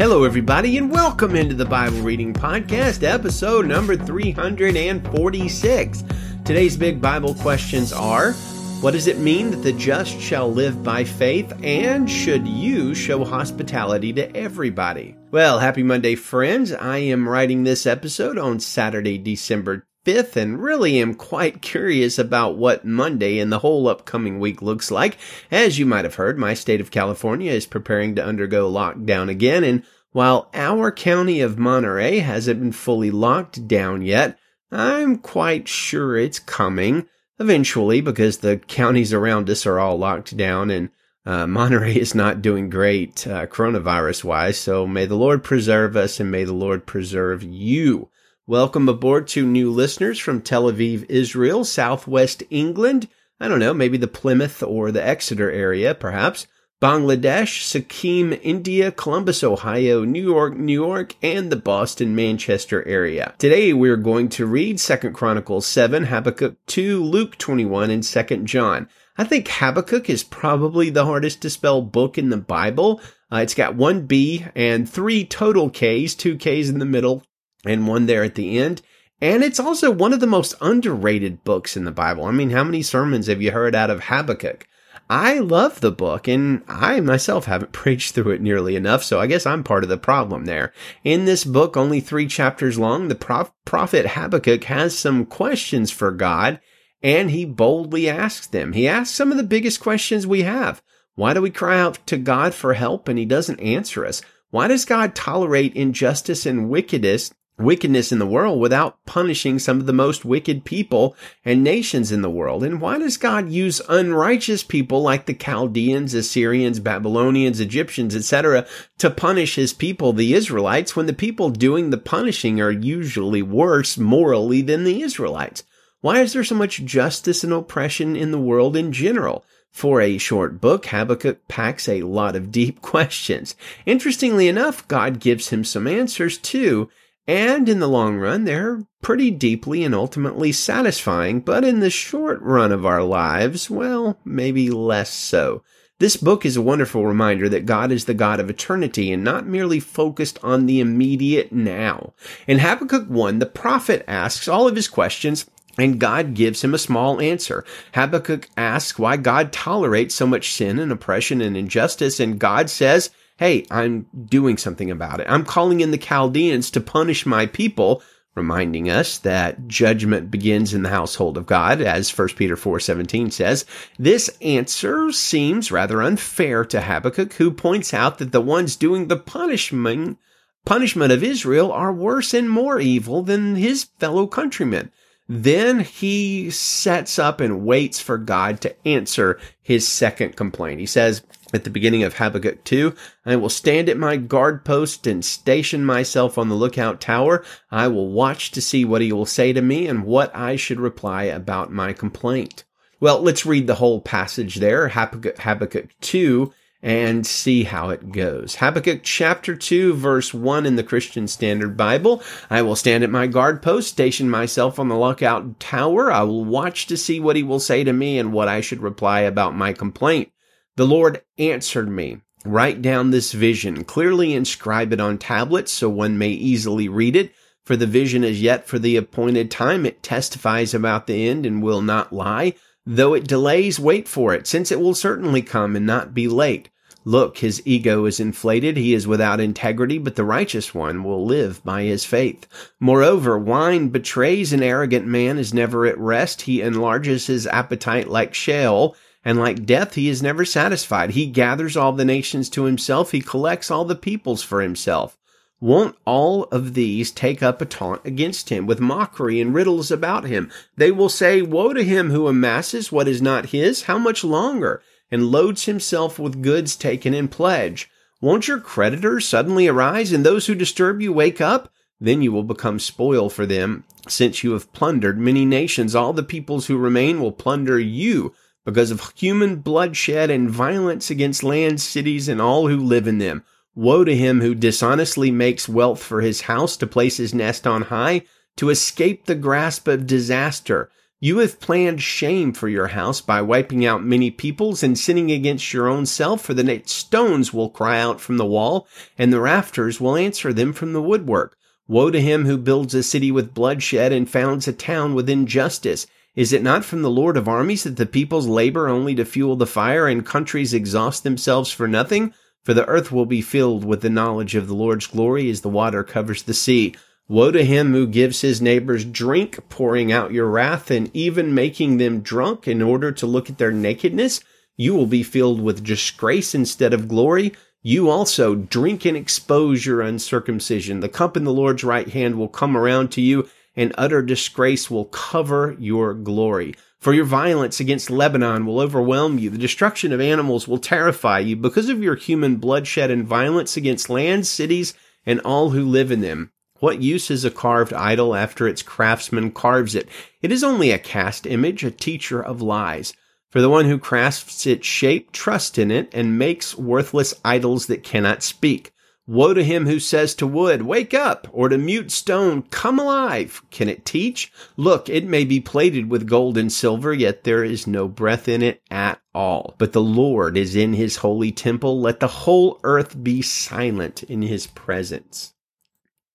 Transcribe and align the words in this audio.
Hello, 0.00 0.24
everybody, 0.24 0.78
and 0.78 0.90
welcome 0.90 1.36
into 1.36 1.54
the 1.54 1.66
Bible 1.66 1.98
Reading 1.98 2.32
Podcast, 2.32 3.02
episode 3.02 3.66
number 3.66 3.98
346. 3.98 6.04
Today's 6.42 6.74
big 6.74 7.02
Bible 7.02 7.34
questions 7.34 7.92
are 7.92 8.32
What 8.80 8.92
does 8.92 9.08
it 9.08 9.18
mean 9.18 9.50
that 9.50 9.58
the 9.58 9.74
just 9.74 10.18
shall 10.18 10.50
live 10.50 10.82
by 10.82 11.04
faith? 11.04 11.52
And 11.62 12.10
should 12.10 12.48
you 12.48 12.94
show 12.94 13.26
hospitality 13.26 14.10
to 14.14 14.34
everybody? 14.34 15.16
Well, 15.32 15.58
happy 15.58 15.82
Monday, 15.82 16.14
friends. 16.14 16.72
I 16.72 16.96
am 16.96 17.28
writing 17.28 17.64
this 17.64 17.84
episode 17.84 18.38
on 18.38 18.58
Saturday, 18.58 19.18
December 19.18 19.84
5th 20.04 20.36
and 20.36 20.62
really 20.62 20.98
am 20.98 21.14
quite 21.14 21.62
curious 21.62 22.18
about 22.18 22.56
what 22.56 22.84
Monday 22.84 23.38
and 23.38 23.52
the 23.52 23.58
whole 23.58 23.88
upcoming 23.88 24.40
week 24.40 24.62
looks 24.62 24.90
like. 24.90 25.18
As 25.50 25.78
you 25.78 25.86
might 25.86 26.04
have 26.04 26.14
heard, 26.14 26.38
my 26.38 26.54
state 26.54 26.80
of 26.80 26.90
California 26.90 27.52
is 27.52 27.66
preparing 27.66 28.14
to 28.14 28.24
undergo 28.24 28.70
lockdown 28.70 29.28
again 29.28 29.64
and 29.64 29.82
while 30.12 30.50
our 30.54 30.90
county 30.90 31.40
of 31.40 31.58
Monterey 31.58 32.18
hasn't 32.18 32.60
been 32.60 32.72
fully 32.72 33.12
locked 33.12 33.68
down 33.68 34.02
yet, 34.02 34.36
I'm 34.72 35.18
quite 35.18 35.68
sure 35.68 36.16
it's 36.16 36.40
coming 36.40 37.06
eventually 37.38 38.00
because 38.00 38.38
the 38.38 38.58
counties 38.58 39.12
around 39.12 39.48
us 39.48 39.66
are 39.66 39.78
all 39.78 39.96
locked 39.96 40.36
down 40.36 40.70
and 40.70 40.90
uh, 41.24 41.46
Monterey 41.46 41.94
is 41.96 42.14
not 42.14 42.42
doing 42.42 42.70
great 42.70 43.26
uh, 43.26 43.46
coronavirus 43.46 44.24
wise. 44.24 44.58
So 44.58 44.86
may 44.86 45.06
the 45.06 45.16
Lord 45.16 45.44
preserve 45.44 45.96
us 45.96 46.18
and 46.18 46.30
may 46.30 46.44
the 46.44 46.52
Lord 46.52 46.86
preserve 46.86 47.42
you. 47.44 48.08
Welcome 48.50 48.88
aboard 48.88 49.28
to 49.28 49.46
new 49.46 49.70
listeners 49.70 50.18
from 50.18 50.42
Tel 50.42 50.64
Aviv, 50.64 51.06
Israel, 51.08 51.64
Southwest 51.64 52.42
England. 52.50 53.06
I 53.38 53.46
don't 53.46 53.60
know, 53.60 53.72
maybe 53.72 53.96
the 53.96 54.08
Plymouth 54.08 54.60
or 54.60 54.90
the 54.90 55.06
Exeter 55.06 55.48
area, 55.48 55.94
perhaps. 55.94 56.48
Bangladesh, 56.82 57.62
Sikkim, 57.62 58.36
India, 58.42 58.90
Columbus, 58.90 59.44
Ohio, 59.44 60.04
New 60.04 60.24
York, 60.24 60.56
New 60.56 60.72
York, 60.72 61.14
and 61.22 61.52
the 61.52 61.54
Boston, 61.54 62.16
Manchester 62.16 62.84
area. 62.88 63.34
Today 63.38 63.72
we're 63.72 63.96
going 63.96 64.28
to 64.30 64.46
read 64.46 64.78
2 64.78 64.96
Chronicles 65.12 65.64
7, 65.66 66.06
Habakkuk 66.06 66.56
2, 66.66 67.04
Luke 67.04 67.38
21, 67.38 67.90
and 67.90 68.02
2 68.02 68.38
John. 68.38 68.88
I 69.16 69.22
think 69.22 69.46
Habakkuk 69.46 70.10
is 70.10 70.24
probably 70.24 70.90
the 70.90 71.06
hardest 71.06 71.40
to 71.42 71.50
spell 71.50 71.82
book 71.82 72.18
in 72.18 72.30
the 72.30 72.36
Bible. 72.36 73.00
Uh, 73.32 73.36
it's 73.36 73.54
got 73.54 73.76
one 73.76 74.06
B 74.06 74.44
and 74.56 74.90
three 74.90 75.24
total 75.24 75.70
Ks, 75.70 76.16
two 76.16 76.36
Ks 76.36 76.68
in 76.68 76.80
the 76.80 76.84
middle, 76.84 77.22
and 77.64 77.86
one 77.86 78.06
there 78.06 78.22
at 78.24 78.34
the 78.34 78.58
end. 78.58 78.82
And 79.20 79.42
it's 79.42 79.60
also 79.60 79.90
one 79.90 80.12
of 80.12 80.20
the 80.20 80.26
most 80.26 80.54
underrated 80.60 81.44
books 81.44 81.76
in 81.76 81.84
the 81.84 81.90
Bible. 81.90 82.24
I 82.24 82.30
mean, 82.30 82.50
how 82.50 82.64
many 82.64 82.82
sermons 82.82 83.26
have 83.26 83.42
you 83.42 83.50
heard 83.50 83.74
out 83.74 83.90
of 83.90 84.04
Habakkuk? 84.04 84.66
I 85.10 85.40
love 85.40 85.80
the 85.80 85.90
book 85.90 86.28
and 86.28 86.62
I 86.68 87.00
myself 87.00 87.46
haven't 87.46 87.72
preached 87.72 88.14
through 88.14 88.30
it 88.30 88.40
nearly 88.40 88.76
enough, 88.76 89.02
so 89.02 89.20
I 89.20 89.26
guess 89.26 89.44
I'm 89.44 89.64
part 89.64 89.82
of 89.82 89.90
the 89.90 89.98
problem 89.98 90.44
there. 90.44 90.72
In 91.04 91.24
this 91.24 91.44
book, 91.44 91.76
only 91.76 92.00
three 92.00 92.28
chapters 92.28 92.78
long, 92.78 93.08
the 93.08 93.14
prof- 93.14 93.52
prophet 93.64 94.06
Habakkuk 94.06 94.64
has 94.64 94.96
some 94.96 95.26
questions 95.26 95.90
for 95.90 96.12
God 96.12 96.60
and 97.02 97.30
he 97.30 97.44
boldly 97.44 98.08
asks 98.08 98.46
them. 98.46 98.72
He 98.72 98.86
asks 98.86 99.14
some 99.14 99.30
of 99.30 99.36
the 99.36 99.42
biggest 99.42 99.80
questions 99.80 100.26
we 100.26 100.42
have. 100.42 100.82
Why 101.14 101.34
do 101.34 101.42
we 101.42 101.50
cry 101.50 101.80
out 101.80 101.98
to 102.06 102.16
God 102.16 102.54
for 102.54 102.74
help 102.74 103.08
and 103.08 103.18
he 103.18 103.24
doesn't 103.24 103.60
answer 103.60 104.06
us? 104.06 104.22
Why 104.50 104.68
does 104.68 104.84
God 104.84 105.14
tolerate 105.14 105.74
injustice 105.74 106.46
and 106.46 106.70
wickedness 106.70 107.32
wickedness 107.60 108.10
in 108.12 108.18
the 108.18 108.26
world 108.26 108.60
without 108.60 109.04
punishing 109.06 109.58
some 109.58 109.80
of 109.80 109.86
the 109.86 109.92
most 109.92 110.24
wicked 110.24 110.64
people 110.64 111.16
and 111.44 111.62
nations 111.62 112.10
in 112.10 112.22
the 112.22 112.30
world? 112.30 112.64
And 112.64 112.80
why 112.80 112.98
does 112.98 113.16
God 113.16 113.50
use 113.50 113.80
unrighteous 113.88 114.64
people 114.64 115.02
like 115.02 115.26
the 115.26 115.34
Chaldeans, 115.34 116.14
Assyrians, 116.14 116.80
Babylonians, 116.80 117.60
Egyptians, 117.60 118.16
etc. 118.16 118.66
to 118.98 119.10
punish 119.10 119.54
his 119.54 119.72
people, 119.72 120.12
the 120.12 120.34
Israelites, 120.34 120.96
when 120.96 121.06
the 121.06 121.12
people 121.12 121.50
doing 121.50 121.90
the 121.90 121.98
punishing 121.98 122.60
are 122.60 122.70
usually 122.70 123.42
worse 123.42 123.98
morally 123.98 124.62
than 124.62 124.84
the 124.84 125.02
Israelites? 125.02 125.62
Why 126.00 126.20
is 126.20 126.32
there 126.32 126.44
so 126.44 126.54
much 126.54 126.84
justice 126.84 127.44
and 127.44 127.52
oppression 127.52 128.16
in 128.16 128.30
the 128.30 128.38
world 128.38 128.74
in 128.74 128.92
general? 128.92 129.44
For 129.70 130.00
a 130.00 130.18
short 130.18 130.60
book, 130.60 130.86
Habakkuk 130.86 131.46
packs 131.46 131.88
a 131.88 132.02
lot 132.02 132.34
of 132.34 132.50
deep 132.50 132.82
questions. 132.82 133.54
Interestingly 133.86 134.48
enough, 134.48 134.86
God 134.88 135.20
gives 135.20 135.50
him 135.50 135.64
some 135.64 135.86
answers 135.86 136.38
too, 136.38 136.90
and 137.30 137.68
in 137.68 137.78
the 137.78 137.86
long 137.86 138.16
run, 138.16 138.42
they're 138.42 138.82
pretty 139.02 139.30
deeply 139.30 139.84
and 139.84 139.94
ultimately 139.94 140.50
satisfying, 140.50 141.40
but 141.40 141.62
in 141.62 141.78
the 141.78 141.88
short 141.88 142.42
run 142.42 142.72
of 142.72 142.84
our 142.84 143.04
lives, 143.04 143.70
well, 143.70 144.18
maybe 144.24 144.68
less 144.68 145.10
so. 145.10 145.62
This 146.00 146.16
book 146.16 146.44
is 146.44 146.56
a 146.56 146.62
wonderful 146.62 147.06
reminder 147.06 147.48
that 147.48 147.66
God 147.66 147.92
is 147.92 148.06
the 148.06 148.14
God 148.14 148.40
of 148.40 148.50
eternity 148.50 149.12
and 149.12 149.22
not 149.22 149.46
merely 149.46 149.78
focused 149.78 150.40
on 150.42 150.66
the 150.66 150.80
immediate 150.80 151.52
now. 151.52 152.14
In 152.48 152.58
Habakkuk 152.58 153.08
1, 153.08 153.38
the 153.38 153.46
prophet 153.46 154.04
asks 154.08 154.48
all 154.48 154.66
of 154.66 154.74
his 154.74 154.88
questions 154.88 155.48
and 155.78 156.00
God 156.00 156.34
gives 156.34 156.64
him 156.64 156.74
a 156.74 156.78
small 156.78 157.20
answer. 157.20 157.64
Habakkuk 157.94 158.48
asks 158.56 158.98
why 158.98 159.16
God 159.16 159.52
tolerates 159.52 160.16
so 160.16 160.26
much 160.26 160.52
sin 160.52 160.80
and 160.80 160.90
oppression 160.90 161.40
and 161.40 161.56
injustice, 161.56 162.18
and 162.18 162.40
God 162.40 162.68
says, 162.68 163.10
hey, 163.40 163.64
I'm 163.70 164.06
doing 164.26 164.58
something 164.58 164.90
about 164.90 165.18
it. 165.18 165.26
I'm 165.26 165.46
calling 165.46 165.80
in 165.80 165.92
the 165.92 165.98
Chaldeans 165.98 166.70
to 166.72 166.80
punish 166.80 167.24
my 167.24 167.46
people, 167.46 168.02
reminding 168.34 168.90
us 168.90 169.16
that 169.16 169.66
judgment 169.66 170.30
begins 170.30 170.74
in 170.74 170.82
the 170.82 170.90
household 170.90 171.38
of 171.38 171.46
God, 171.46 171.80
as 171.80 172.10
1 172.10 172.36
Peter 172.36 172.54
4:17 172.54 173.30
says. 173.30 173.64
This 173.98 174.28
answer 174.42 175.10
seems 175.10 175.72
rather 175.72 176.02
unfair 176.02 176.66
to 176.66 176.82
Habakkuk, 176.82 177.32
who 177.34 177.50
points 177.50 177.94
out 177.94 178.18
that 178.18 178.32
the 178.32 178.42
ones 178.42 178.76
doing 178.76 179.08
the 179.08 179.16
punishment 179.16 180.18
punishment 180.66 181.10
of 181.10 181.24
Israel 181.24 181.72
are 181.72 181.94
worse 181.94 182.34
and 182.34 182.50
more 182.50 182.78
evil 182.78 183.22
than 183.22 183.56
his 183.56 183.84
fellow 183.98 184.26
countrymen. 184.26 184.92
Then 185.26 185.80
he 185.80 186.50
sets 186.50 187.18
up 187.18 187.40
and 187.40 187.64
waits 187.64 188.00
for 188.00 188.18
God 188.18 188.60
to 188.60 188.86
answer 188.86 189.38
his 189.62 189.88
second 189.88 190.36
complaint. 190.36 190.80
He 190.80 190.86
says 190.86 191.22
at 191.52 191.64
the 191.64 191.70
beginning 191.70 192.02
of 192.02 192.14
Habakkuk 192.14 192.64
2, 192.64 192.94
I 193.26 193.36
will 193.36 193.48
stand 193.48 193.88
at 193.88 193.96
my 193.96 194.16
guard 194.16 194.64
post 194.64 195.06
and 195.06 195.24
station 195.24 195.84
myself 195.84 196.38
on 196.38 196.48
the 196.48 196.54
lookout 196.54 197.00
tower. 197.00 197.44
I 197.70 197.88
will 197.88 198.08
watch 198.10 198.50
to 198.52 198.60
see 198.60 198.84
what 198.84 199.02
he 199.02 199.12
will 199.12 199.26
say 199.26 199.52
to 199.52 199.62
me 199.62 199.86
and 199.86 200.04
what 200.04 200.34
I 200.34 200.56
should 200.56 200.80
reply 200.80 201.24
about 201.24 201.72
my 201.72 201.92
complaint. 201.92 202.64
Well, 203.00 203.20
let's 203.20 203.46
read 203.46 203.66
the 203.66 203.76
whole 203.76 204.00
passage 204.00 204.56
there, 204.56 204.88
Habakkuk, 204.88 205.38
Habakkuk 205.38 205.88
2, 206.00 206.52
and 206.82 207.26
see 207.26 207.64
how 207.64 207.90
it 207.90 208.12
goes. 208.12 208.56
Habakkuk 208.56 209.00
chapter 209.02 209.54
2 209.54 209.94
verse 209.94 210.32
1 210.32 210.66
in 210.66 210.76
the 210.76 210.82
Christian 210.82 211.28
Standard 211.28 211.76
Bible. 211.76 212.22
I 212.48 212.62
will 212.62 212.76
stand 212.76 213.04
at 213.04 213.10
my 213.10 213.26
guard 213.26 213.62
post, 213.62 213.88
station 213.88 214.30
myself 214.30 214.78
on 214.78 214.88
the 214.88 214.98
lookout 214.98 215.60
tower. 215.60 216.10
I 216.10 216.22
will 216.22 216.44
watch 216.44 216.86
to 216.86 216.96
see 216.96 217.20
what 217.20 217.36
he 217.36 217.42
will 217.42 217.60
say 217.60 217.84
to 217.84 217.92
me 217.92 218.18
and 218.18 218.32
what 218.32 218.48
I 218.48 218.60
should 218.60 218.82
reply 218.82 219.20
about 219.20 219.54
my 219.54 219.72
complaint. 219.72 220.30
The 220.76 220.86
Lord 220.86 221.22
answered 221.38 221.88
me. 221.88 222.20
Write 222.44 222.80
down 222.80 223.10
this 223.10 223.32
vision, 223.32 223.84
clearly 223.84 224.32
inscribe 224.32 224.92
it 224.94 225.00
on 225.00 225.18
tablets 225.18 225.72
so 225.72 225.90
one 225.90 226.16
may 226.16 226.30
easily 226.30 226.88
read 226.88 227.16
it. 227.16 227.34
For 227.64 227.76
the 227.76 227.86
vision 227.86 228.24
is 228.24 228.40
yet 228.40 228.66
for 228.66 228.78
the 228.78 228.96
appointed 228.96 229.50
time. 229.50 229.84
It 229.84 230.02
testifies 230.02 230.72
about 230.72 231.06
the 231.06 231.28
end 231.28 231.44
and 231.44 231.62
will 231.62 231.82
not 231.82 232.12
lie. 232.12 232.54
Though 232.86 233.12
it 233.14 233.28
delays, 233.28 233.78
wait 233.78 234.08
for 234.08 234.34
it, 234.34 234.46
since 234.46 234.72
it 234.72 234.80
will 234.80 234.94
certainly 234.94 235.42
come 235.42 235.76
and 235.76 235.86
not 235.86 236.14
be 236.14 236.26
late. 236.26 236.70
Look, 237.04 237.38
his 237.38 237.62
ego 237.64 238.06
is 238.06 238.20
inflated. 238.20 238.76
He 238.76 238.94
is 238.94 239.06
without 239.06 239.40
integrity, 239.40 239.98
but 239.98 240.16
the 240.16 240.24
righteous 240.24 240.74
one 240.74 241.04
will 241.04 241.24
live 241.24 241.62
by 241.64 241.82
his 241.84 242.04
faith. 242.04 242.46
Moreover, 242.78 243.38
wine 243.38 243.88
betrays 243.88 244.52
an 244.52 244.62
arrogant 244.62 245.06
man 245.06 245.38
is 245.38 245.54
never 245.54 245.86
at 245.86 245.98
rest. 245.98 246.42
He 246.42 246.60
enlarges 246.60 247.26
his 247.26 247.46
appetite 247.46 248.08
like 248.08 248.34
Sheol, 248.34 248.96
and 249.24 249.38
like 249.38 249.66
death, 249.66 249.94
he 249.94 250.08
is 250.08 250.22
never 250.22 250.44
satisfied. 250.44 251.10
He 251.10 251.26
gathers 251.26 251.76
all 251.76 251.92
the 251.92 252.04
nations 252.04 252.48
to 252.50 252.64
himself. 252.64 253.10
He 253.10 253.20
collects 253.20 253.70
all 253.70 253.84
the 253.84 253.94
peoples 253.94 254.42
for 254.42 254.62
himself. 254.62 255.18
Won't 255.60 255.96
all 256.06 256.44
of 256.44 256.72
these 256.72 257.10
take 257.10 257.42
up 257.42 257.60
a 257.60 257.66
taunt 257.66 258.00
against 258.06 258.48
him 258.48 258.66
with 258.66 258.80
mockery 258.80 259.38
and 259.42 259.52
riddles 259.52 259.90
about 259.90 260.24
him? 260.24 260.50
They 260.76 260.90
will 260.90 261.10
say, 261.10 261.42
Woe 261.42 261.74
to 261.74 261.84
him 261.84 262.10
who 262.10 262.28
amasses 262.28 262.90
what 262.90 263.06
is 263.06 263.20
not 263.20 263.50
his, 263.50 263.82
how 263.82 263.98
much 263.98 264.24
longer? 264.24 264.82
And 265.10 265.26
loads 265.26 265.66
himself 265.66 266.18
with 266.18 266.40
goods 266.40 266.74
taken 266.76 267.12
in 267.12 267.28
pledge. 267.28 267.90
Won't 268.22 268.48
your 268.48 268.60
creditors 268.60 269.28
suddenly 269.28 269.68
arise 269.68 270.12
and 270.12 270.24
those 270.24 270.46
who 270.46 270.54
disturb 270.54 271.02
you 271.02 271.12
wake 271.12 271.42
up? 271.42 271.70
Then 272.00 272.22
you 272.22 272.32
will 272.32 272.44
become 272.44 272.78
spoil 272.78 273.28
for 273.28 273.44
them, 273.44 273.84
since 274.08 274.42
you 274.42 274.52
have 274.52 274.72
plundered 274.72 275.18
many 275.18 275.44
nations. 275.44 275.94
All 275.94 276.14
the 276.14 276.22
peoples 276.22 276.66
who 276.66 276.78
remain 276.78 277.20
will 277.20 277.32
plunder 277.32 277.78
you 277.78 278.32
because 278.64 278.90
of 278.90 279.12
human 279.16 279.56
bloodshed 279.56 280.30
and 280.30 280.50
violence 280.50 281.10
against 281.10 281.42
lands, 281.42 281.82
cities, 281.82 282.28
and 282.28 282.40
all 282.40 282.68
who 282.68 282.76
live 282.76 283.06
in 283.06 283.18
them. 283.18 283.42
Woe 283.74 284.04
to 284.04 284.16
him 284.16 284.40
who 284.40 284.54
dishonestly 284.54 285.30
makes 285.30 285.68
wealth 285.68 286.02
for 286.02 286.20
his 286.20 286.42
house 286.42 286.76
to 286.78 286.86
place 286.86 287.16
his 287.16 287.32
nest 287.32 287.66
on 287.66 287.82
high, 287.82 288.22
to 288.56 288.68
escape 288.68 289.26
the 289.26 289.34
grasp 289.34 289.88
of 289.88 290.06
disaster. 290.06 290.90
You 291.22 291.38
have 291.38 291.60
planned 291.60 292.02
shame 292.02 292.52
for 292.52 292.68
your 292.68 292.88
house 292.88 293.20
by 293.20 293.42
wiping 293.42 293.84
out 293.84 294.02
many 294.02 294.30
peoples 294.30 294.82
and 294.82 294.98
sinning 294.98 295.30
against 295.30 295.72
your 295.72 295.86
own 295.86 296.06
self, 296.06 296.40
for 296.42 296.54
the 296.54 296.82
stones 296.86 297.52
will 297.52 297.70
cry 297.70 298.00
out 298.00 298.20
from 298.20 298.38
the 298.38 298.46
wall, 298.46 298.88
and 299.18 299.32
the 299.32 299.40
rafters 299.40 300.00
will 300.00 300.16
answer 300.16 300.52
them 300.52 300.72
from 300.72 300.92
the 300.92 301.02
woodwork. 301.02 301.56
Woe 301.86 302.10
to 302.10 302.20
him 302.20 302.46
who 302.46 302.56
builds 302.56 302.94
a 302.94 303.02
city 303.02 303.30
with 303.30 303.52
bloodshed 303.52 304.12
and 304.12 304.30
founds 304.30 304.66
a 304.66 304.72
town 304.72 305.14
with 305.14 305.28
injustice. 305.28 306.06
Is 306.40 306.54
it 306.54 306.62
not 306.62 306.86
from 306.86 307.02
the 307.02 307.10
Lord 307.10 307.36
of 307.36 307.48
armies 307.48 307.84
that 307.84 307.98
the 307.98 308.06
peoples 308.06 308.46
labor 308.46 308.88
only 308.88 309.14
to 309.16 309.26
fuel 309.26 309.56
the 309.56 309.66
fire 309.66 310.08
and 310.08 310.24
countries 310.24 310.72
exhaust 310.72 311.22
themselves 311.22 311.70
for 311.70 311.86
nothing? 311.86 312.32
For 312.64 312.72
the 312.72 312.86
earth 312.86 313.12
will 313.12 313.26
be 313.26 313.42
filled 313.42 313.84
with 313.84 314.00
the 314.00 314.08
knowledge 314.08 314.54
of 314.54 314.66
the 314.66 314.74
Lord's 314.74 315.06
glory 315.06 315.50
as 315.50 315.60
the 315.60 315.68
water 315.68 316.02
covers 316.02 316.42
the 316.42 316.54
sea. 316.54 316.94
Woe 317.28 317.50
to 317.50 317.62
him 317.62 317.92
who 317.92 318.06
gives 318.06 318.40
his 318.40 318.62
neighbors 318.62 319.04
drink, 319.04 319.58
pouring 319.68 320.12
out 320.12 320.32
your 320.32 320.46
wrath 320.46 320.90
and 320.90 321.10
even 321.12 321.54
making 321.54 321.98
them 321.98 322.22
drunk 322.22 322.66
in 322.66 322.80
order 322.80 323.12
to 323.12 323.26
look 323.26 323.50
at 323.50 323.58
their 323.58 323.70
nakedness. 323.70 324.40
You 324.78 324.94
will 324.94 325.04
be 325.04 325.22
filled 325.22 325.60
with 325.60 325.84
disgrace 325.84 326.54
instead 326.54 326.94
of 326.94 327.06
glory. 327.06 327.52
You 327.82 328.08
also 328.08 328.54
drink 328.54 329.04
and 329.04 329.14
expose 329.14 329.84
your 329.84 330.00
uncircumcision. 330.00 331.00
The 331.00 331.10
cup 331.10 331.36
in 331.36 331.44
the 331.44 331.52
Lord's 331.52 331.84
right 331.84 332.08
hand 332.08 332.36
will 332.36 332.48
come 332.48 332.78
around 332.78 333.10
to 333.12 333.20
you, 333.20 333.46
and 333.76 333.94
utter 333.96 334.22
disgrace 334.22 334.90
will 334.90 335.06
cover 335.06 335.76
your 335.78 336.14
glory. 336.14 336.74
For 336.98 337.14
your 337.14 337.24
violence 337.24 337.80
against 337.80 338.10
Lebanon 338.10 338.66
will 338.66 338.78
overwhelm 338.78 339.38
you. 339.38 339.48
The 339.48 339.56
destruction 339.56 340.12
of 340.12 340.20
animals 340.20 340.68
will 340.68 340.78
terrify 340.78 341.38
you 341.38 341.56
because 341.56 341.88
of 341.88 342.02
your 342.02 342.14
human 342.14 342.56
bloodshed 342.56 343.10
and 343.10 343.26
violence 343.26 343.76
against 343.76 344.10
lands, 344.10 344.50
cities, 344.50 344.92
and 345.24 345.40
all 345.40 345.70
who 345.70 345.84
live 345.84 346.10
in 346.10 346.20
them. 346.20 346.50
What 346.80 347.02
use 347.02 347.30
is 347.30 347.44
a 347.44 347.50
carved 347.50 347.92
idol 347.92 348.34
after 348.34 348.66
its 348.66 348.82
craftsman 348.82 349.50
carves 349.52 349.94
it? 349.94 350.08
It 350.42 350.50
is 350.50 350.64
only 350.64 350.90
a 350.90 350.98
cast 350.98 351.46
image, 351.46 351.84
a 351.84 351.90
teacher 351.90 352.42
of 352.42 352.62
lies. 352.62 353.14
For 353.50 353.60
the 353.60 353.68
one 353.68 353.86
who 353.86 353.98
crafts 353.98 354.66
its 354.66 354.86
shape 354.86 355.32
trusts 355.32 355.76
in 355.76 355.90
it 355.90 356.08
and 356.12 356.38
makes 356.38 356.76
worthless 356.76 357.34
idols 357.44 357.86
that 357.86 358.02
cannot 358.02 358.42
speak. 358.42 358.92
Woe 359.26 359.54
to 359.54 359.62
him 359.62 359.86
who 359.86 360.00
says 360.00 360.34
to 360.36 360.46
wood, 360.46 360.82
Wake 360.82 361.14
up, 361.14 361.46
or 361.52 361.68
to 361.68 361.78
mute 361.78 362.10
stone, 362.10 362.62
Come 362.62 362.98
alive. 362.98 363.62
Can 363.70 363.88
it 363.88 364.04
teach? 364.04 364.52
Look, 364.76 365.08
it 365.08 365.24
may 365.24 365.44
be 365.44 365.60
plated 365.60 366.10
with 366.10 366.28
gold 366.28 366.58
and 366.58 366.72
silver, 366.72 367.12
yet 367.12 367.44
there 367.44 367.62
is 367.62 367.86
no 367.86 368.08
breath 368.08 368.48
in 368.48 368.62
it 368.62 368.82
at 368.90 369.20
all. 369.34 369.74
But 369.78 369.92
the 369.92 370.02
Lord 370.02 370.56
is 370.56 370.74
in 370.74 370.94
his 370.94 371.18
holy 371.18 371.52
temple. 371.52 372.00
Let 372.00 372.20
the 372.20 372.26
whole 372.26 372.80
earth 372.82 373.22
be 373.22 373.42
silent 373.42 374.22
in 374.24 374.42
his 374.42 374.66
presence. 374.66 375.54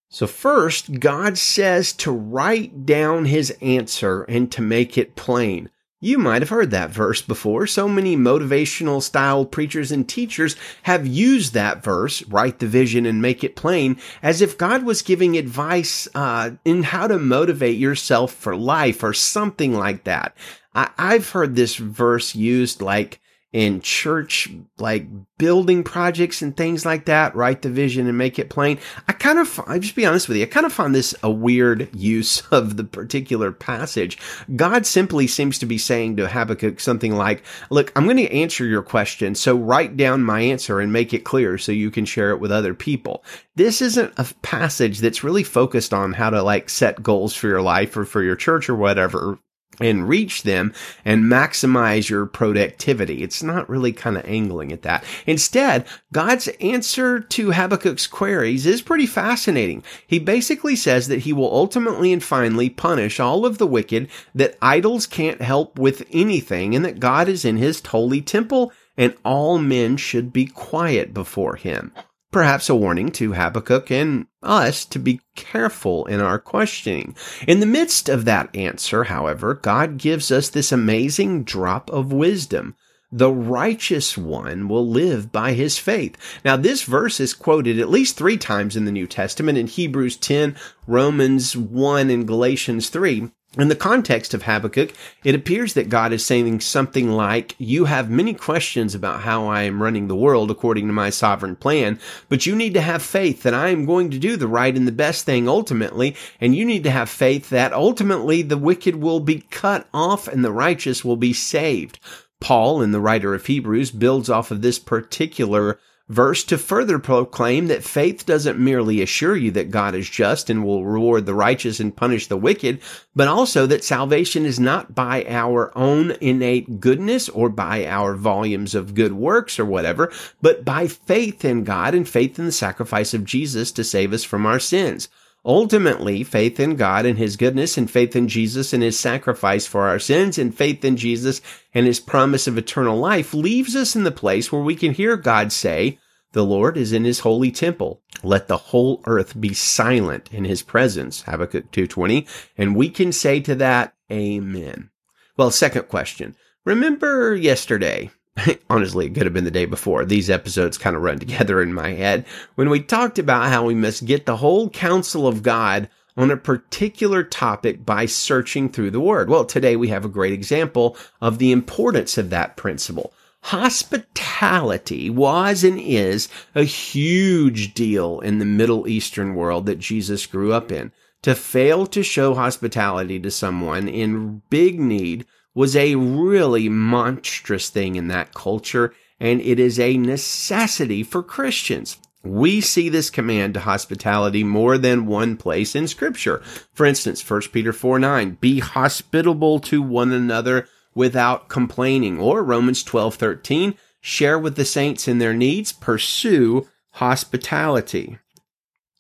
So 0.10 0.28
first, 0.28 1.02
God 1.02 1.38
says 1.38 1.92
to 1.94 2.12
write 2.12 2.86
down 2.86 3.26
his 3.26 3.52
answer 3.62 4.24
and 4.24 4.50
to 4.54 4.62
make 4.62 4.98
it 4.98 5.18
plain. 5.18 5.70
You 6.06 6.20
might 6.20 6.44
have 6.44 6.50
heard 6.50 6.70
that 6.70 6.92
verse 6.92 7.24
before. 7.24 7.66
So 7.66 7.90
many 7.90 8.16
motivational 8.16 9.02
style 9.02 9.44
preachers 9.44 9.92
and 9.92 10.08
teachers 10.08 10.56
have 10.84 11.08
used 11.08 11.56
that 11.56 11.84
verse, 11.84 12.22
write 12.28 12.60
the 12.60 12.68
vision 12.68 13.08
and 13.08 13.24
make 13.24 13.44
it 13.44 13.56
plain, 13.56 13.98
as 14.22 14.40
if 14.40 14.56
God 14.56 14.84
was 14.84 15.02
giving 15.02 15.36
advice 15.36 16.08
uh, 16.14 16.52
in 16.64 16.84
how 16.84 17.08
to 17.08 17.18
motivate 17.18 17.80
yourself 17.80 18.32
for 18.32 18.56
life 18.56 19.02
or 19.02 19.14
something 19.14 19.74
like 19.74 20.04
that. 20.04 20.38
I- 20.76 20.92
I've 21.00 21.30
heard 21.30 21.56
this 21.56 21.76
verse 21.76 22.36
used 22.36 22.84
like 22.84 23.20
in 23.56 23.80
church, 23.80 24.50
like 24.80 25.08
building 25.38 25.82
projects 25.82 26.42
and 26.42 26.58
things 26.58 26.86
like 26.86 27.06
that, 27.06 27.34
write 27.38 27.62
the 27.62 27.70
vision 27.70 28.06
and 28.06 28.18
make 28.18 28.38
it 28.38 28.50
plain. 28.50 28.78
I 29.08 29.14
kind 29.14 29.40
of, 29.40 29.62
I'll 29.66 29.80
just 29.80 29.96
be 29.96 30.06
honest 30.06 30.28
with 30.28 30.36
you, 30.36 30.44
I 30.44 30.48
kind 30.48 30.66
of 30.66 30.74
find 30.74 30.94
this 30.94 31.16
a 31.24 31.32
weird 31.32 31.88
use 31.96 32.42
of 32.52 32.76
the 32.76 32.84
particular 32.84 33.54
passage. 33.54 34.18
God 34.58 34.86
simply 34.86 35.26
seems 35.26 35.58
to 35.60 35.66
be 35.66 35.78
saying 35.78 36.18
to 36.18 36.28
Habakkuk 36.28 36.82
something 36.82 37.16
like, 37.16 37.46
look, 37.70 37.94
I'm 37.96 38.04
going 38.04 38.18
to 38.18 38.30
answer 38.30 38.66
your 38.66 38.84
question. 38.84 39.36
So 39.36 39.56
write 39.56 39.96
down 39.96 40.22
my 40.22 40.42
answer 40.42 40.82
and 40.82 40.92
make 40.92 41.14
it 41.14 41.24
clear 41.24 41.58
so 41.58 41.72
you 41.72 41.92
can 41.92 42.04
share 42.04 42.32
it 42.32 42.42
with 42.42 42.52
other 42.52 42.74
people. 42.74 43.24
This 43.56 43.82
isn't 43.82 44.14
a 44.18 44.26
passage 44.42 45.00
that's 45.00 45.24
really 45.24 45.44
focused 45.44 45.94
on 45.94 46.12
how 46.12 46.30
to 46.30 46.44
like 46.44 46.70
set 46.70 47.02
goals 47.02 47.34
for 47.34 47.48
your 47.48 47.62
life 47.62 47.96
or 47.96 48.04
for 48.04 48.22
your 48.22 48.36
church 48.36 48.70
or 48.70 48.76
whatever 48.76 49.40
and 49.80 50.08
reach 50.08 50.44
them 50.44 50.74
and 51.04 51.26
maximize 51.26 52.10
your 52.10 52.26
productivity. 52.26 53.24
It's 53.24 53.44
not 53.44 53.70
really 53.70 53.94
kind 53.94 54.18
of 54.18 54.26
angling 54.26 54.72
at 54.72 54.82
that. 54.84 55.04
Instead, 55.26 55.86
God's 56.12 56.48
answer 56.60 57.20
to 57.20 57.52
Habakkuk's 57.52 58.08
queries 58.08 58.66
is 58.66 58.82
pretty 58.82 59.06
fascinating. 59.06 59.84
He 60.08 60.20
basically 60.20 60.76
says 60.76 61.08
that 61.08 61.20
he 61.20 61.34
will 61.34 61.54
ultimately 61.54 62.12
and 62.14 62.24
finally 62.24 62.70
punish 62.70 63.20
all 63.20 63.46
of 63.46 63.58
the 63.58 63.68
wicked, 63.68 64.10
that 64.34 64.58
idols 64.62 65.08
can't 65.08 65.42
help 65.42 65.78
with 65.78 66.06
anything, 66.12 66.76
and 66.76 66.84
that 66.86 67.00
God 67.00 67.28
is 67.28 67.46
in 67.46 67.58
his 67.58 67.86
holy 67.86 68.22
temple 68.22 68.72
and 68.98 69.14
all 69.24 69.58
men 69.58 69.98
should 69.98 70.32
be 70.32 70.46
quiet 70.46 71.14
before 71.14 71.56
him 71.58 71.92
perhaps 72.36 72.68
a 72.68 72.76
warning 72.76 73.10
to 73.10 73.32
Habakkuk 73.32 73.90
and 73.90 74.28
us 74.44 74.84
to 74.84 75.00
be 75.00 75.22
careful 75.38 76.06
in 76.08 76.20
our 76.20 76.38
questioning. 76.38 77.16
In 77.48 77.62
the 77.62 77.66
midst 77.66 78.10
of 78.10 78.26
that 78.26 78.54
answer, 78.54 79.06
however, 79.06 79.54
God 79.54 79.98
gives 79.98 80.34
us 80.34 80.50
this 80.50 80.74
amazing 80.74 81.46
drop 81.46 81.90
of 81.92 82.12
wisdom. 82.12 82.76
The 83.10 83.32
righteous 83.32 84.18
one 84.18 84.68
will 84.68 84.86
live 84.86 85.32
by 85.32 85.54
his 85.54 85.78
faith. 85.78 86.18
Now, 86.44 86.58
this 86.58 86.84
verse 86.84 87.22
is 87.22 87.34
quoted 87.34 87.80
at 87.80 87.90
least 87.90 88.18
three 88.18 88.36
times 88.36 88.76
in 88.76 88.84
the 88.84 88.92
New 88.92 89.08
Testament 89.08 89.58
in 89.58 89.68
Hebrews 89.68 90.18
10, 90.18 90.58
Romans 90.88 91.56
1, 91.56 92.10
and 92.10 92.28
Galatians 92.28 92.90
3. 92.90 93.32
In 93.58 93.70
the 93.70 93.76
context 93.76 94.34
of 94.34 94.44
Habakkuk, 94.44 94.92
it 95.24 95.34
appears 95.34 95.76
that 95.76 95.88
God 95.88 96.12
is 96.12 96.26
saying 96.26 96.60
something 96.60 97.12
like, 97.12 97.56
You 97.58 97.86
have 97.86 98.10
many 98.10 98.34
questions 98.34 98.94
about 98.94 99.22
how 99.22 99.48
I 99.48 99.62
am 99.62 99.82
running 99.82 100.10
the 100.10 100.16
world 100.16 100.52
according 100.52 100.88
to 100.88 100.94
my 100.94 101.10
sovereign 101.10 101.56
plan, 101.56 101.98
but 102.28 102.46
you 102.46 102.54
need 102.54 102.74
to 102.74 102.82
have 102.82 103.02
faith 103.02 103.44
that 103.44 103.54
I 103.54 103.70
am 103.70 103.86
going 103.86 104.12
to 104.12 104.20
do 104.20 104.36
the 104.36 104.48
right 104.48 104.76
and 104.76 104.86
the 104.86 104.92
best 104.92 105.26
thing 105.26 105.48
ultimately, 105.48 106.18
and 106.42 106.54
you 106.54 106.66
need 106.66 106.84
to 106.84 106.92
have 106.92 107.10
faith 107.10 107.50
that 107.50 107.72
ultimately 107.72 108.42
the 108.42 108.58
wicked 108.58 108.98
will 108.98 109.22
be 109.22 109.46
cut 109.52 109.88
off 109.94 110.28
and 110.28 110.44
the 110.44 110.52
righteous 110.52 111.06
will 111.06 111.16
be 111.16 111.32
saved. 111.32 111.98
Paul, 112.42 112.82
in 112.82 112.92
the 112.92 113.00
writer 113.00 113.34
of 113.34 113.46
Hebrews, 113.46 113.92
builds 113.92 114.30
off 114.30 114.52
of 114.52 114.62
this 114.62 114.80
particular 114.80 115.80
verse 116.08 116.44
to 116.44 116.58
further 116.58 117.00
proclaim 117.00 117.68
that 117.68 117.84
faith 117.84 118.26
doesn't 118.26 118.60
merely 118.60 119.02
assure 119.02 119.36
you 119.36 119.52
that 119.52 119.72
God 119.72 119.96
is 119.96 120.10
just 120.10 120.50
and 120.50 120.64
will 120.64 120.86
reward 120.86 121.26
the 121.26 121.34
righteous 121.34 121.80
and 121.80 121.96
punish 121.96 122.28
the 122.28 122.38
wicked, 122.38 122.80
but 123.16 123.28
also 123.28 123.66
that 123.66 123.84
salvation 123.84 124.46
is 124.46 124.60
not 124.60 124.94
by 124.94 125.26
our 125.28 125.76
own 125.76 126.12
innate 126.22 126.80
goodness 126.80 127.28
or 127.30 127.50
by 127.50 127.86
our 127.88 128.16
volumes 128.16 128.76
of 128.76 128.94
good 128.94 129.14
works 129.14 129.60
or 129.60 129.66
whatever, 129.66 130.12
but 130.42 130.64
by 130.64 130.88
faith 130.88 131.44
in 131.44 131.64
God 131.64 131.96
and 131.96 132.08
faith 132.08 132.38
in 132.38 132.46
the 132.46 132.52
sacrifice 132.52 133.14
of 133.14 133.26
Jesus 133.26 133.72
to 133.72 133.84
save 133.84 134.14
us 134.14 134.24
from 134.24 134.46
our 134.46 134.60
sins. 134.60 135.10
Ultimately, 135.46 136.24
faith 136.24 136.60
in 136.60 136.76
God 136.76 137.06
and 137.06 137.20
His 137.20 137.38
goodness 137.38 137.78
and 137.78 137.90
faith 137.90 138.16
in 138.16 138.28
Jesus 138.28 138.74
and 138.74 138.82
His 138.82 138.98
sacrifice 138.98 139.68
for 139.68 139.84
our 139.84 140.00
sins 140.00 140.40
and 140.40 140.56
faith 140.56 140.84
in 140.84 140.98
Jesus 140.98 141.40
and 141.74 141.86
His 141.86 142.00
promise 142.00 142.48
of 142.48 142.58
eternal 142.58 142.98
life 142.98 143.34
leaves 143.34 143.76
us 143.76 143.96
in 143.96 144.04
the 144.04 144.12
place 144.12 144.52
where 144.52 144.64
we 144.64 144.76
can 144.76 144.94
hear 144.94 145.16
God 145.16 145.52
say, 145.52 146.00
the 146.36 146.44
Lord 146.44 146.76
is 146.76 146.92
in 146.92 147.06
His 147.06 147.22
holy 147.22 147.50
temple. 147.50 148.02
Let 148.22 148.50
the 148.50 148.58
whole 148.58 149.02
earth 149.06 149.40
be 149.40 149.54
silent 149.54 150.30
in 150.34 150.44
His 150.44 150.64
presence. 150.64 151.22
Habakkuk 151.22 151.72
2.20. 151.72 152.28
And 152.58 152.76
we 152.76 152.90
can 152.90 153.14
say 153.14 153.40
to 153.40 153.56
that, 153.56 153.94
Amen. 154.12 154.90
Well, 155.38 155.50
second 155.50 155.88
question. 155.88 156.36
Remember 156.66 157.36
yesterday 157.36 158.12
honestly, 158.70 159.06
it 159.06 159.14
could 159.14 159.26
have 159.26 159.34
been 159.34 159.44
the 159.44 159.52
day 159.52 159.66
before. 159.66 160.06
These 160.06 160.30
episodes 160.30 160.78
kind 160.78 160.96
of 160.96 161.02
run 161.02 161.20
together 161.20 161.62
in 161.62 161.74
my 161.74 161.92
head 161.92 162.26
when 162.56 162.70
we 162.70 162.82
talked 162.82 163.20
about 163.20 163.50
how 163.50 163.66
we 163.66 163.76
must 163.76 164.06
get 164.06 164.26
the 164.26 164.38
whole 164.38 164.70
counsel 164.70 165.28
of 165.28 165.44
God 165.44 165.90
on 166.18 166.32
a 166.32 166.38
particular 166.38 167.24
topic 167.24 167.86
by 167.86 168.06
searching 168.06 168.70
through 168.70 168.92
the 168.92 169.02
word. 169.02 169.30
Well, 169.30 169.46
today 169.46 169.76
we 169.76 169.90
have 169.90 170.06
a 170.06 170.10
great 170.10 170.34
example 170.34 170.98
of 171.22 171.38
the 171.38 171.52
importance 171.52 172.18
of 172.18 172.30
that 172.30 172.56
principle. 172.56 173.14
Hospitality 173.44 175.10
was 175.10 175.64
and 175.64 175.80
is 175.80 176.30
a 176.56 176.64
huge 176.64 177.74
deal 177.74 178.20
in 178.22 178.40
the 178.40 178.46
Middle 178.46 178.88
Eastern 178.88 179.36
world 179.36 179.66
that 179.66 179.80
Jesus 179.80 180.26
grew 180.26 180.52
up 180.54 180.72
in. 180.72 180.92
To 181.24 181.36
fail 181.36 181.86
to 181.88 182.04
show 182.04 182.36
hospitality 182.36 183.20
to 183.20 183.32
someone 183.32 183.88
in 183.88 184.42
big 184.50 184.80
need 184.80 185.26
was 185.56 185.76
a 185.76 185.96
really 185.96 186.70
monstrous 186.70 187.70
thing 187.70 187.96
in 187.96 188.10
that 188.10 188.34
culture, 188.34 188.94
and 189.20 189.42
it 189.42 189.60
is 189.60 189.80
a 189.80 189.98
necessity 189.98 191.02
for 191.02 191.24
Christians. 191.24 191.98
We 192.24 192.60
see 192.60 192.90
this 192.90 193.10
command 193.10 193.54
to 193.54 193.62
hospitality 193.62 194.44
more 194.44 194.78
than 194.78 195.06
one 195.06 195.38
place 195.38 195.76
in 195.76 195.88
scripture. 195.88 196.40
For 196.74 196.86
instance, 196.86 197.28
1 197.28 197.42
Peter 197.54 197.72
4 197.72 198.00
9, 198.00 198.38
be 198.42 198.60
hospitable 198.60 199.60
to 199.62 199.82
one 199.82 200.12
another 200.12 200.68
without 200.94 201.48
complaining. 201.50 202.20
Or 202.20 202.44
Romans 202.44 202.84
12 202.84 203.16
13, 203.16 203.76
share 204.02 204.38
with 204.38 204.56
the 204.56 204.66
saints 204.66 205.08
in 205.08 205.20
their 205.20 205.34
needs, 205.34 205.72
pursue 205.72 206.68
hospitality. 206.92 208.18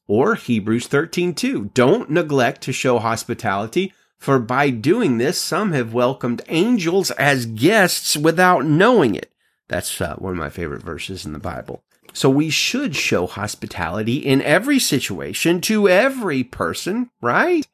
Or 0.07 0.35
Hebrews 0.35 0.87
13 0.87 1.33
2, 1.33 1.71
don't 1.73 2.11
neglect 2.11 2.61
to 2.61 2.71
show 2.71 2.99
hospitality 2.99 3.91
For 4.17 4.39
by 4.39 4.69
doing 4.69 5.17
this, 5.17 5.39
some 5.39 5.71
have 5.73 5.93
welcomed 5.93 6.41
angels 6.47 7.11
as 7.11 7.45
guests 7.45 8.17
without 8.17 8.65
knowing 8.65 9.15
it. 9.15 9.31
That's 9.67 9.99
uh, 9.99 10.15
one 10.15 10.33
of 10.33 10.39
my 10.39 10.49
favorite 10.49 10.83
verses 10.83 11.25
in 11.25 11.33
the 11.33 11.39
Bible. 11.39 11.83
So 12.13 12.29
we 12.29 12.49
should 12.49 12.95
show 12.95 13.27
hospitality 13.27 14.17
in 14.17 14.41
every 14.41 14.79
situation 14.79 15.59
to 15.61 15.89
every 15.89 16.43
person, 16.43 17.09
right? 17.21 17.67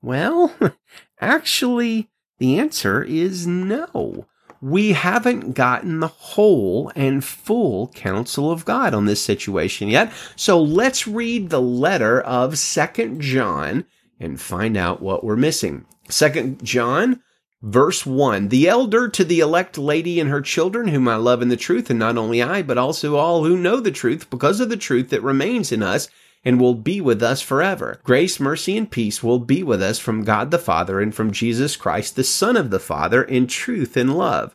Well, 0.00 0.54
actually, 1.20 2.08
the 2.38 2.58
answer 2.58 3.02
is 3.02 3.46
no. 3.46 4.26
We 4.60 4.92
haven't 4.92 5.52
gotten 5.54 6.00
the 6.00 6.08
whole 6.08 6.92
and 6.94 7.24
full 7.24 7.88
counsel 7.88 8.50
of 8.50 8.64
God 8.64 8.92
on 8.94 9.06
this 9.06 9.22
situation 9.22 9.88
yet. 9.88 10.12
So 10.36 10.60
let's 10.60 11.06
read 11.06 11.50
the 11.50 11.60
letter 11.60 12.20
of 12.20 12.58
Second 12.58 13.20
John 13.20 13.84
and 14.20 14.40
find 14.40 14.76
out 14.76 15.02
what 15.02 15.24
we're 15.24 15.36
missing. 15.36 15.86
Second 16.08 16.64
John 16.64 17.22
Verse 17.62 18.06
1 18.06 18.50
The 18.50 18.68
elder 18.68 19.08
to 19.08 19.24
the 19.24 19.40
elect 19.40 19.76
lady 19.76 20.20
and 20.20 20.30
her 20.30 20.40
children, 20.40 20.88
whom 20.88 21.08
I 21.08 21.16
love 21.16 21.42
in 21.42 21.48
the 21.48 21.56
truth, 21.56 21.90
and 21.90 21.98
not 21.98 22.16
only 22.16 22.40
I, 22.40 22.62
but 22.62 22.78
also 22.78 23.16
all 23.16 23.44
who 23.44 23.56
know 23.56 23.80
the 23.80 23.90
truth, 23.90 24.30
because 24.30 24.60
of 24.60 24.68
the 24.68 24.76
truth 24.76 25.10
that 25.10 25.24
remains 25.24 25.72
in 25.72 25.82
us 25.82 26.08
and 26.44 26.60
will 26.60 26.74
be 26.74 27.00
with 27.00 27.20
us 27.20 27.40
forever. 27.40 28.00
Grace, 28.04 28.38
mercy, 28.38 28.78
and 28.78 28.88
peace 28.88 29.24
will 29.24 29.40
be 29.40 29.64
with 29.64 29.82
us 29.82 29.98
from 29.98 30.22
God 30.22 30.52
the 30.52 30.58
Father 30.58 31.00
and 31.00 31.12
from 31.12 31.32
Jesus 31.32 31.74
Christ, 31.74 32.14
the 32.14 32.22
Son 32.22 32.56
of 32.56 32.70
the 32.70 32.78
Father, 32.78 33.24
in 33.24 33.48
truth 33.48 33.96
and 33.96 34.16
love. 34.16 34.54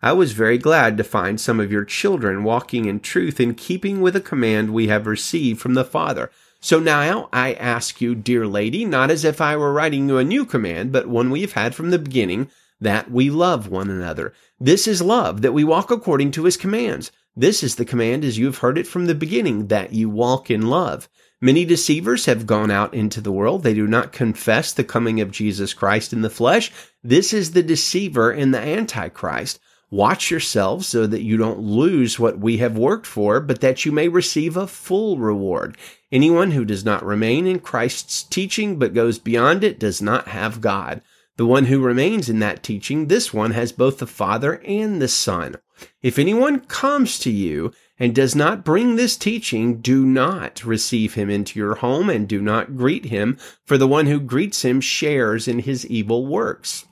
I 0.00 0.12
was 0.12 0.32
very 0.32 0.58
glad 0.58 0.96
to 0.98 1.04
find 1.04 1.40
some 1.40 1.58
of 1.58 1.72
your 1.72 1.84
children 1.84 2.44
walking 2.44 2.84
in 2.84 3.00
truth 3.00 3.40
in 3.40 3.54
keeping 3.54 4.00
with 4.00 4.14
a 4.14 4.20
command 4.20 4.70
we 4.72 4.86
have 4.86 5.08
received 5.08 5.60
from 5.60 5.74
the 5.74 5.84
Father. 5.84 6.30
So 6.64 6.80
now 6.80 7.28
I 7.30 7.52
ask 7.52 8.00
you, 8.00 8.14
dear 8.14 8.46
lady, 8.46 8.86
not 8.86 9.10
as 9.10 9.22
if 9.22 9.38
I 9.38 9.54
were 9.54 9.70
writing 9.70 10.08
you 10.08 10.16
a 10.16 10.24
new 10.24 10.46
command, 10.46 10.92
but 10.92 11.06
one 11.06 11.28
we 11.28 11.42
have 11.42 11.52
had 11.52 11.74
from 11.74 11.90
the 11.90 11.98
beginning, 11.98 12.48
that 12.80 13.10
we 13.10 13.28
love 13.28 13.68
one 13.68 13.90
another. 13.90 14.32
This 14.58 14.88
is 14.88 15.02
love, 15.02 15.42
that 15.42 15.52
we 15.52 15.62
walk 15.62 15.90
according 15.90 16.30
to 16.30 16.44
his 16.44 16.56
commands. 16.56 17.12
This 17.36 17.62
is 17.62 17.76
the 17.76 17.84
command 17.84 18.24
as 18.24 18.38
you 18.38 18.46
have 18.46 18.58
heard 18.58 18.78
it 18.78 18.86
from 18.86 19.04
the 19.04 19.14
beginning, 19.14 19.66
that 19.66 19.92
you 19.92 20.08
walk 20.08 20.50
in 20.50 20.62
love. 20.62 21.06
Many 21.38 21.66
deceivers 21.66 22.24
have 22.24 22.46
gone 22.46 22.70
out 22.70 22.94
into 22.94 23.20
the 23.20 23.30
world. 23.30 23.62
They 23.62 23.74
do 23.74 23.86
not 23.86 24.12
confess 24.12 24.72
the 24.72 24.84
coming 24.84 25.20
of 25.20 25.30
Jesus 25.30 25.74
Christ 25.74 26.14
in 26.14 26.22
the 26.22 26.30
flesh. 26.30 26.72
This 27.02 27.34
is 27.34 27.50
the 27.50 27.62
deceiver 27.62 28.30
and 28.30 28.54
the 28.54 28.60
antichrist. 28.60 29.60
Watch 29.94 30.28
yourselves 30.28 30.88
so 30.88 31.06
that 31.06 31.22
you 31.22 31.36
don't 31.36 31.60
lose 31.60 32.18
what 32.18 32.40
we 32.40 32.56
have 32.56 32.76
worked 32.76 33.06
for, 33.06 33.38
but 33.38 33.60
that 33.60 33.84
you 33.84 33.92
may 33.92 34.08
receive 34.08 34.56
a 34.56 34.66
full 34.66 35.18
reward. 35.18 35.76
Anyone 36.10 36.50
who 36.50 36.64
does 36.64 36.84
not 36.84 37.04
remain 37.04 37.46
in 37.46 37.60
Christ's 37.60 38.24
teaching 38.24 38.76
but 38.76 38.92
goes 38.92 39.20
beyond 39.20 39.62
it 39.62 39.78
does 39.78 40.02
not 40.02 40.26
have 40.26 40.60
God. 40.60 41.00
The 41.36 41.46
one 41.46 41.66
who 41.66 41.78
remains 41.78 42.28
in 42.28 42.40
that 42.40 42.64
teaching, 42.64 43.06
this 43.06 43.32
one 43.32 43.52
has 43.52 43.70
both 43.70 43.98
the 43.98 44.06
Father 44.08 44.60
and 44.66 45.00
the 45.00 45.06
Son. 45.06 45.58
If 46.02 46.18
anyone 46.18 46.62
comes 46.62 47.16
to 47.20 47.30
you 47.30 47.70
and 47.96 48.12
does 48.12 48.34
not 48.34 48.64
bring 48.64 48.96
this 48.96 49.16
teaching, 49.16 49.76
do 49.80 50.04
not 50.04 50.64
receive 50.64 51.14
him 51.14 51.30
into 51.30 51.60
your 51.60 51.76
home 51.76 52.10
and 52.10 52.26
do 52.26 52.42
not 52.42 52.76
greet 52.76 53.04
him, 53.04 53.38
for 53.64 53.78
the 53.78 53.86
one 53.86 54.06
who 54.06 54.18
greets 54.18 54.64
him 54.64 54.80
shares 54.80 55.46
in 55.46 55.60
his 55.60 55.86
evil 55.86 56.26
works. 56.26 56.84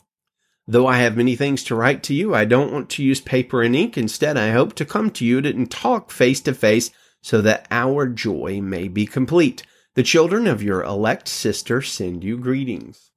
Though 0.67 0.87
I 0.87 0.99
have 0.99 1.17
many 1.17 1.35
things 1.35 1.65
to 1.65 1.75
write 1.75 2.03
to 2.05 2.15
you, 2.15 2.35
I 2.35 2.45
don't 2.45 2.73
want 2.73 2.89
to 2.91 3.03
use 3.03 3.21
paper 3.21 3.63
and 3.63 3.75
ink. 3.75 3.99
Instead, 3.99 4.37
I 4.37 4.51
hope 4.51 4.75
to 4.75 4.85
come 4.85 5.11
to 5.13 5.25
you 5.25 5.39
and 5.39 5.71
talk 5.71 6.11
face 6.11 6.41
to 6.43 6.55
face 6.55 6.91
so 7.21 7.41
that 7.43 7.67
our 7.71 8.07
joy 8.07 8.61
may 8.63 8.89
be 8.89 9.07
complete. 9.07 9.65
The 9.95 10.03
children 10.03 10.47
of 10.47 10.63
your 10.63 10.83
elect 10.83 11.29
sister 11.29 11.83
send 11.83 12.25
you 12.25 12.39
greetings. 12.39 13.11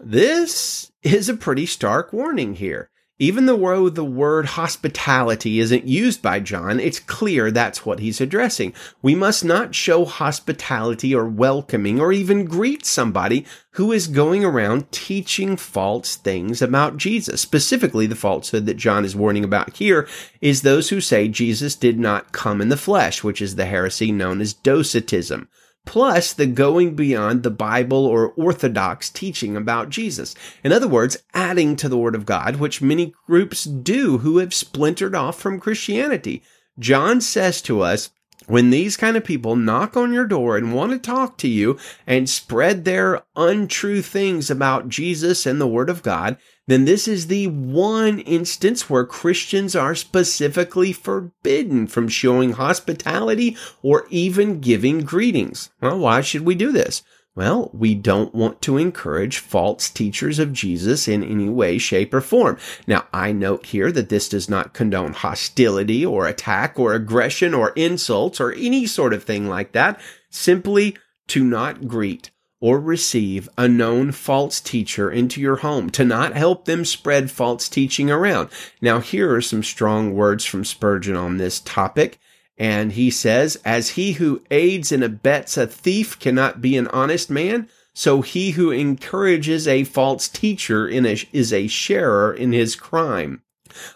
This 0.00 0.92
is 1.02 1.28
a 1.28 1.36
pretty 1.36 1.66
stark 1.66 2.12
warning 2.12 2.54
here. 2.54 2.90
Even 3.20 3.46
though 3.46 3.88
the 3.88 4.04
word 4.04 4.46
hospitality 4.46 5.58
isn't 5.58 5.88
used 5.88 6.22
by 6.22 6.38
John, 6.38 6.78
it's 6.78 7.00
clear 7.00 7.50
that's 7.50 7.84
what 7.84 7.98
he's 7.98 8.20
addressing. 8.20 8.72
We 9.02 9.16
must 9.16 9.44
not 9.44 9.74
show 9.74 10.04
hospitality 10.04 11.12
or 11.12 11.26
welcoming 11.26 11.98
or 12.00 12.12
even 12.12 12.44
greet 12.44 12.86
somebody 12.86 13.44
who 13.72 13.90
is 13.90 14.06
going 14.06 14.44
around 14.44 14.92
teaching 14.92 15.56
false 15.56 16.14
things 16.14 16.62
about 16.62 16.96
Jesus. 16.96 17.40
Specifically, 17.40 18.06
the 18.06 18.14
falsehood 18.14 18.66
that 18.66 18.76
John 18.76 19.04
is 19.04 19.16
warning 19.16 19.42
about 19.42 19.76
here 19.76 20.06
is 20.40 20.62
those 20.62 20.90
who 20.90 21.00
say 21.00 21.26
Jesus 21.26 21.74
did 21.74 21.98
not 21.98 22.30
come 22.30 22.60
in 22.60 22.68
the 22.68 22.76
flesh, 22.76 23.24
which 23.24 23.42
is 23.42 23.56
the 23.56 23.66
heresy 23.66 24.12
known 24.12 24.40
as 24.40 24.54
docetism 24.54 25.48
plus 25.88 26.34
the 26.34 26.44
going 26.44 26.94
beyond 26.94 27.42
the 27.42 27.50
Bible 27.50 28.04
or 28.04 28.32
orthodox 28.32 29.08
teaching 29.08 29.56
about 29.56 29.88
Jesus. 29.88 30.34
In 30.62 30.70
other 30.70 30.86
words, 30.86 31.16
adding 31.32 31.76
to 31.76 31.88
the 31.88 31.96
Word 31.96 32.14
of 32.14 32.26
God, 32.26 32.56
which 32.56 32.82
many 32.82 33.14
groups 33.26 33.64
do 33.64 34.18
who 34.18 34.36
have 34.36 34.52
splintered 34.52 35.14
off 35.14 35.40
from 35.40 35.58
Christianity. 35.58 36.42
John 36.78 37.22
says 37.22 37.62
to 37.62 37.80
us, 37.80 38.10
when 38.46 38.68
these 38.68 38.98
kind 38.98 39.16
of 39.16 39.24
people 39.24 39.56
knock 39.56 39.96
on 39.96 40.12
your 40.12 40.26
door 40.26 40.58
and 40.58 40.74
want 40.74 40.92
to 40.92 40.98
talk 40.98 41.38
to 41.38 41.48
you 41.48 41.78
and 42.06 42.28
spread 42.28 42.84
their 42.84 43.22
untrue 43.34 44.02
things 44.02 44.50
about 44.50 44.90
Jesus 44.90 45.46
and 45.46 45.58
the 45.58 45.66
Word 45.66 45.88
of 45.88 46.02
God, 46.02 46.36
then 46.68 46.84
this 46.84 47.08
is 47.08 47.26
the 47.26 47.46
one 47.46 48.20
instance 48.20 48.88
where 48.88 49.06
Christians 49.06 49.74
are 49.74 49.94
specifically 49.94 50.92
forbidden 50.92 51.86
from 51.86 52.08
showing 52.08 52.52
hospitality 52.52 53.56
or 53.82 54.06
even 54.10 54.60
giving 54.60 55.00
greetings. 55.00 55.70
Well, 55.80 55.98
why 55.98 56.20
should 56.20 56.42
we 56.42 56.54
do 56.54 56.70
this? 56.70 57.02
Well, 57.34 57.70
we 57.72 57.94
don't 57.94 58.34
want 58.34 58.60
to 58.62 58.76
encourage 58.76 59.38
false 59.38 59.88
teachers 59.88 60.38
of 60.38 60.52
Jesus 60.52 61.08
in 61.08 61.22
any 61.24 61.48
way, 61.48 61.78
shape, 61.78 62.12
or 62.12 62.20
form. 62.20 62.58
Now, 62.86 63.06
I 63.12 63.32
note 63.32 63.66
here 63.66 63.90
that 63.92 64.10
this 64.10 64.28
does 64.28 64.50
not 64.50 64.74
condone 64.74 65.14
hostility 65.14 66.04
or 66.04 66.26
attack 66.26 66.78
or 66.78 66.92
aggression 66.92 67.54
or 67.54 67.70
insults 67.76 68.40
or 68.40 68.52
any 68.52 68.86
sort 68.86 69.14
of 69.14 69.24
thing 69.24 69.48
like 69.48 69.72
that. 69.72 70.00
Simply 70.30 70.98
to 71.28 71.44
not 71.44 71.88
greet 71.88 72.30
or 72.60 72.80
receive 72.80 73.48
a 73.56 73.68
known 73.68 74.12
false 74.12 74.60
teacher 74.60 75.10
into 75.10 75.40
your 75.40 75.56
home, 75.56 75.90
to 75.90 76.04
not 76.04 76.34
help 76.34 76.64
them 76.64 76.84
spread 76.84 77.30
false 77.30 77.68
teaching 77.68 78.10
around. 78.10 78.48
Now, 78.80 79.00
here 79.00 79.34
are 79.34 79.40
some 79.40 79.62
strong 79.62 80.14
words 80.14 80.44
from 80.44 80.64
Spurgeon 80.64 81.16
on 81.16 81.36
this 81.36 81.60
topic. 81.60 82.18
And 82.60 82.92
he 82.92 83.10
says, 83.10 83.56
as 83.64 83.90
he 83.90 84.14
who 84.14 84.42
aids 84.50 84.90
and 84.90 85.04
abets 85.04 85.56
a 85.56 85.66
thief 85.68 86.18
cannot 86.18 86.60
be 86.60 86.76
an 86.76 86.88
honest 86.88 87.30
man, 87.30 87.68
so 87.94 88.22
he 88.22 88.50
who 88.50 88.72
encourages 88.72 89.68
a 89.68 89.84
false 89.84 90.28
teacher 90.28 90.88
a, 90.88 91.16
is 91.32 91.52
a 91.52 91.68
sharer 91.68 92.32
in 92.32 92.52
his 92.52 92.74
crime. 92.74 93.42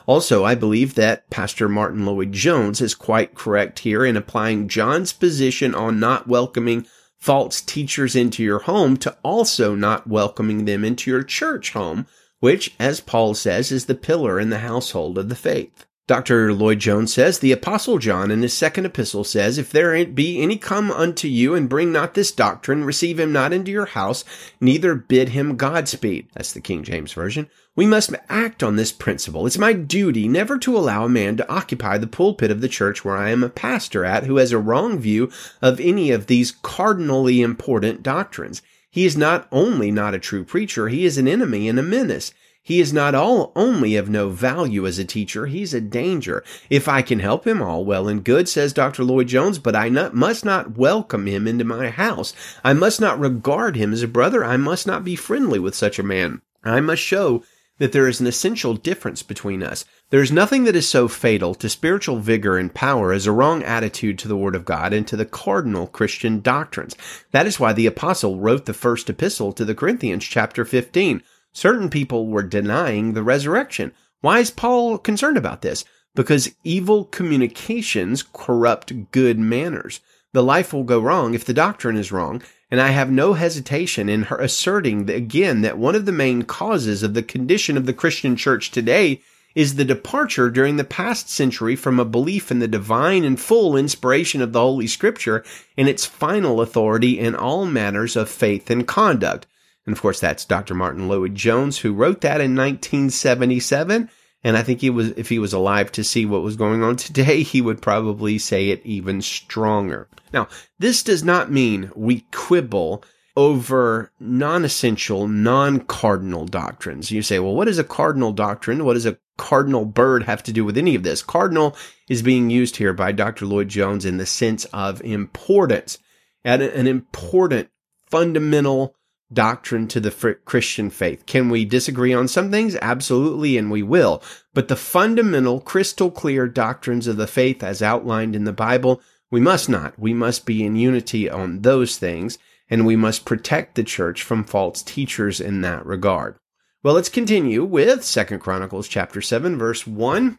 Also, 0.06 0.44
I 0.44 0.54
believe 0.54 0.94
that 0.94 1.28
Pastor 1.30 1.68
Martyn 1.68 2.06
Lloyd-Jones 2.06 2.80
is 2.80 2.94
quite 2.94 3.34
correct 3.34 3.80
here 3.80 4.04
in 4.04 4.16
applying 4.16 4.68
John's 4.68 5.12
position 5.12 5.74
on 5.74 5.98
not 5.98 6.28
welcoming 6.28 6.86
false 7.22 7.60
teachers 7.60 8.16
into 8.16 8.42
your 8.42 8.58
home 8.58 8.96
to 8.96 9.16
also 9.22 9.76
not 9.76 10.08
welcoming 10.08 10.64
them 10.64 10.84
into 10.84 11.08
your 11.08 11.22
church 11.22 11.70
home, 11.70 12.04
which, 12.40 12.74
as 12.80 13.00
Paul 13.00 13.34
says, 13.34 13.70
is 13.70 13.86
the 13.86 13.94
pillar 13.94 14.40
in 14.40 14.50
the 14.50 14.58
household 14.58 15.16
of 15.16 15.28
the 15.28 15.36
faith. 15.36 15.86
Dr. 16.08 16.52
Lloyd-Jones 16.52 17.14
says, 17.14 17.38
The 17.38 17.52
Apostle 17.52 17.98
John 17.98 18.32
in 18.32 18.42
his 18.42 18.52
second 18.52 18.86
epistle 18.86 19.22
says, 19.22 19.56
If 19.56 19.70
there 19.70 20.04
be 20.04 20.42
any 20.42 20.56
come 20.56 20.90
unto 20.90 21.28
you 21.28 21.54
and 21.54 21.68
bring 21.68 21.92
not 21.92 22.14
this 22.14 22.32
doctrine, 22.32 22.84
receive 22.84 23.20
him 23.20 23.32
not 23.32 23.52
into 23.52 23.70
your 23.70 23.86
house, 23.86 24.24
neither 24.60 24.96
bid 24.96 25.28
him 25.28 25.56
Godspeed. 25.56 26.26
That's 26.34 26.52
the 26.52 26.60
King 26.60 26.82
James 26.82 27.12
Version. 27.12 27.48
We 27.76 27.86
must 27.86 28.12
act 28.28 28.64
on 28.64 28.74
this 28.74 28.90
principle. 28.90 29.46
It's 29.46 29.58
my 29.58 29.72
duty 29.72 30.26
never 30.26 30.58
to 30.58 30.76
allow 30.76 31.04
a 31.04 31.08
man 31.08 31.36
to 31.36 31.48
occupy 31.48 31.98
the 31.98 32.08
pulpit 32.08 32.50
of 32.50 32.60
the 32.60 32.68
church 32.68 33.04
where 33.04 33.16
I 33.16 33.30
am 33.30 33.44
a 33.44 33.48
pastor 33.48 34.04
at 34.04 34.24
who 34.24 34.38
has 34.38 34.50
a 34.50 34.58
wrong 34.58 34.98
view 34.98 35.30
of 35.62 35.78
any 35.78 36.10
of 36.10 36.26
these 36.26 36.50
cardinally 36.50 37.40
important 37.40 38.02
doctrines. 38.02 38.60
He 38.90 39.06
is 39.06 39.16
not 39.16 39.46
only 39.52 39.92
not 39.92 40.14
a 40.14 40.18
true 40.18 40.44
preacher, 40.44 40.88
he 40.88 41.06
is 41.06 41.16
an 41.16 41.28
enemy 41.28 41.68
and 41.68 41.78
a 41.78 41.82
menace. 41.82 42.34
He 42.64 42.78
is 42.78 42.92
not 42.92 43.16
all 43.16 43.50
only 43.56 43.96
of 43.96 44.08
no 44.08 44.28
value 44.28 44.86
as 44.86 44.98
a 44.98 45.04
teacher, 45.04 45.46
he's 45.46 45.74
a 45.74 45.80
danger. 45.80 46.44
If 46.70 46.86
I 46.86 47.02
can 47.02 47.18
help 47.18 47.44
him, 47.44 47.60
all 47.60 47.84
well 47.84 48.06
and 48.06 48.22
good, 48.22 48.48
says 48.48 48.72
Dr. 48.72 49.02
Lloyd-Jones, 49.02 49.58
but 49.58 49.74
I 49.74 49.88
not, 49.88 50.14
must 50.14 50.44
not 50.44 50.78
welcome 50.78 51.26
him 51.26 51.48
into 51.48 51.64
my 51.64 51.90
house. 51.90 52.32
I 52.62 52.72
must 52.72 53.00
not 53.00 53.18
regard 53.18 53.74
him 53.74 53.92
as 53.92 54.04
a 54.04 54.08
brother. 54.08 54.44
I 54.44 54.56
must 54.56 54.86
not 54.86 55.02
be 55.02 55.16
friendly 55.16 55.58
with 55.58 55.74
such 55.74 55.98
a 55.98 56.04
man. 56.04 56.40
I 56.62 56.78
must 56.78 57.02
show 57.02 57.42
that 57.78 57.90
there 57.90 58.06
is 58.06 58.20
an 58.20 58.28
essential 58.28 58.74
difference 58.74 59.24
between 59.24 59.60
us. 59.60 59.84
There 60.10 60.22
is 60.22 60.30
nothing 60.30 60.62
that 60.64 60.76
is 60.76 60.86
so 60.86 61.08
fatal 61.08 61.56
to 61.56 61.68
spiritual 61.68 62.18
vigor 62.18 62.56
and 62.56 62.72
power 62.72 63.12
as 63.12 63.26
a 63.26 63.32
wrong 63.32 63.64
attitude 63.64 64.20
to 64.20 64.28
the 64.28 64.36
Word 64.36 64.54
of 64.54 64.64
God 64.64 64.92
and 64.92 65.04
to 65.08 65.16
the 65.16 65.26
cardinal 65.26 65.88
Christian 65.88 66.40
doctrines. 66.40 66.94
That 67.32 67.48
is 67.48 67.58
why 67.58 67.72
the 67.72 67.86
apostle 67.86 68.38
wrote 68.38 68.66
the 68.66 68.72
first 68.72 69.10
epistle 69.10 69.52
to 69.54 69.64
the 69.64 69.74
Corinthians, 69.74 70.22
chapter 70.24 70.64
15. 70.64 71.24
Certain 71.52 71.90
people 71.90 72.28
were 72.28 72.42
denying 72.42 73.12
the 73.12 73.22
resurrection. 73.22 73.92
Why 74.20 74.38
is 74.38 74.50
Paul 74.50 74.98
concerned 74.98 75.36
about 75.36 75.62
this? 75.62 75.84
Because 76.14 76.54
evil 76.64 77.04
communications 77.04 78.24
corrupt 78.32 79.10
good 79.10 79.38
manners. 79.38 80.00
The 80.32 80.42
life 80.42 80.72
will 80.72 80.84
go 80.84 81.00
wrong 81.00 81.34
if 81.34 81.44
the 81.44 81.54
doctrine 81.54 81.96
is 81.96 82.12
wrong, 82.12 82.42
And 82.70 82.80
I 82.80 82.88
have 82.88 83.10
no 83.10 83.34
hesitation 83.34 84.08
in 84.08 84.22
her 84.24 84.38
asserting 84.38 85.04
that, 85.04 85.16
again 85.16 85.60
that 85.60 85.76
one 85.76 85.94
of 85.94 86.06
the 86.06 86.12
main 86.12 86.42
causes 86.44 87.02
of 87.02 87.12
the 87.12 87.22
condition 87.22 87.76
of 87.76 87.84
the 87.84 87.92
Christian 87.92 88.34
church 88.34 88.70
today 88.70 89.20
is 89.54 89.74
the 89.74 89.84
departure 89.84 90.48
during 90.48 90.76
the 90.76 90.84
past 90.84 91.28
century 91.28 91.76
from 91.76 92.00
a 92.00 92.04
belief 92.06 92.50
in 92.50 92.60
the 92.60 92.68
divine 92.68 93.24
and 93.24 93.38
full 93.38 93.76
inspiration 93.76 94.40
of 94.40 94.54
the 94.54 94.60
Holy 94.60 94.86
Scripture 94.86 95.44
and 95.76 95.86
its 95.86 96.06
final 96.06 96.62
authority 96.62 97.18
in 97.18 97.34
all 97.34 97.66
matters 97.66 98.16
of 98.16 98.30
faith 98.30 98.70
and 98.70 98.88
conduct. 98.88 99.46
And 99.86 99.94
of 99.94 100.00
course, 100.00 100.20
that's 100.20 100.44
Dr. 100.44 100.74
Martyn 100.74 101.08
Lloyd-Jones 101.08 101.78
who 101.78 101.92
wrote 101.92 102.20
that 102.20 102.40
in 102.40 102.54
1977. 102.54 104.08
And 104.44 104.56
I 104.56 104.62
think 104.62 104.80
he 104.80 104.90
was, 104.90 105.10
if 105.10 105.28
he 105.28 105.38
was 105.38 105.52
alive 105.52 105.92
to 105.92 106.04
see 106.04 106.26
what 106.26 106.42
was 106.42 106.56
going 106.56 106.82
on 106.82 106.96
today, 106.96 107.42
he 107.42 107.60
would 107.60 107.80
probably 107.80 108.38
say 108.38 108.70
it 108.70 108.84
even 108.84 109.22
stronger. 109.22 110.08
Now, 110.32 110.48
this 110.78 111.02
does 111.02 111.22
not 111.22 111.50
mean 111.50 111.90
we 111.94 112.26
quibble 112.32 113.04
over 113.36 114.10
non-essential, 114.20 115.26
non-cardinal 115.26 116.46
doctrines. 116.46 117.10
You 117.10 117.22
say, 117.22 117.38
well, 117.38 117.54
what 117.54 117.68
is 117.68 117.78
a 117.78 117.84
cardinal 117.84 118.32
doctrine? 118.32 118.84
What 118.84 118.94
does 118.94 119.06
a 119.06 119.18
cardinal 119.38 119.84
bird 119.84 120.24
have 120.24 120.42
to 120.42 120.52
do 120.52 120.64
with 120.64 120.76
any 120.76 120.94
of 120.94 121.02
this? 121.02 121.22
Cardinal 121.22 121.76
is 122.08 122.22
being 122.22 122.50
used 122.50 122.76
here 122.76 122.92
by 122.92 123.12
Dr. 123.12 123.46
Lloyd-Jones 123.46 124.04
in 124.04 124.18
the 124.18 124.26
sense 124.26 124.64
of 124.66 125.00
importance, 125.02 125.98
at 126.44 126.60
an 126.60 126.86
important, 126.86 127.70
fundamental 128.10 128.94
doctrine 129.32 129.88
to 129.88 130.00
the 130.00 130.36
Christian 130.44 130.90
faith. 130.90 131.26
Can 131.26 131.48
we 131.48 131.64
disagree 131.64 132.12
on 132.12 132.28
some 132.28 132.50
things? 132.50 132.76
Absolutely, 132.82 133.56
and 133.56 133.70
we 133.70 133.82
will. 133.82 134.22
But 134.54 134.68
the 134.68 134.76
fundamental, 134.76 135.60
crystal 135.60 136.10
clear 136.10 136.46
doctrines 136.46 137.06
of 137.06 137.16
the 137.16 137.26
faith 137.26 137.62
as 137.62 137.82
outlined 137.82 138.36
in 138.36 138.44
the 138.44 138.52
Bible, 138.52 139.00
we 139.30 139.40
must 139.40 139.68
not. 139.68 139.98
We 139.98 140.12
must 140.12 140.44
be 140.44 140.64
in 140.64 140.76
unity 140.76 141.28
on 141.30 141.62
those 141.62 141.96
things, 141.96 142.38
and 142.68 142.86
we 142.86 142.96
must 142.96 143.24
protect 143.24 143.74
the 143.74 143.84
church 143.84 144.22
from 144.22 144.44
false 144.44 144.82
teachers 144.82 145.40
in 145.40 145.62
that 145.62 145.86
regard. 145.86 146.36
Well, 146.82 146.94
let's 146.94 147.08
continue 147.08 147.64
with 147.64 148.04
Second 148.04 148.40
Chronicles 148.40 148.88
chapter 148.88 149.20
7 149.20 149.56
verse 149.56 149.86
1. 149.86 150.38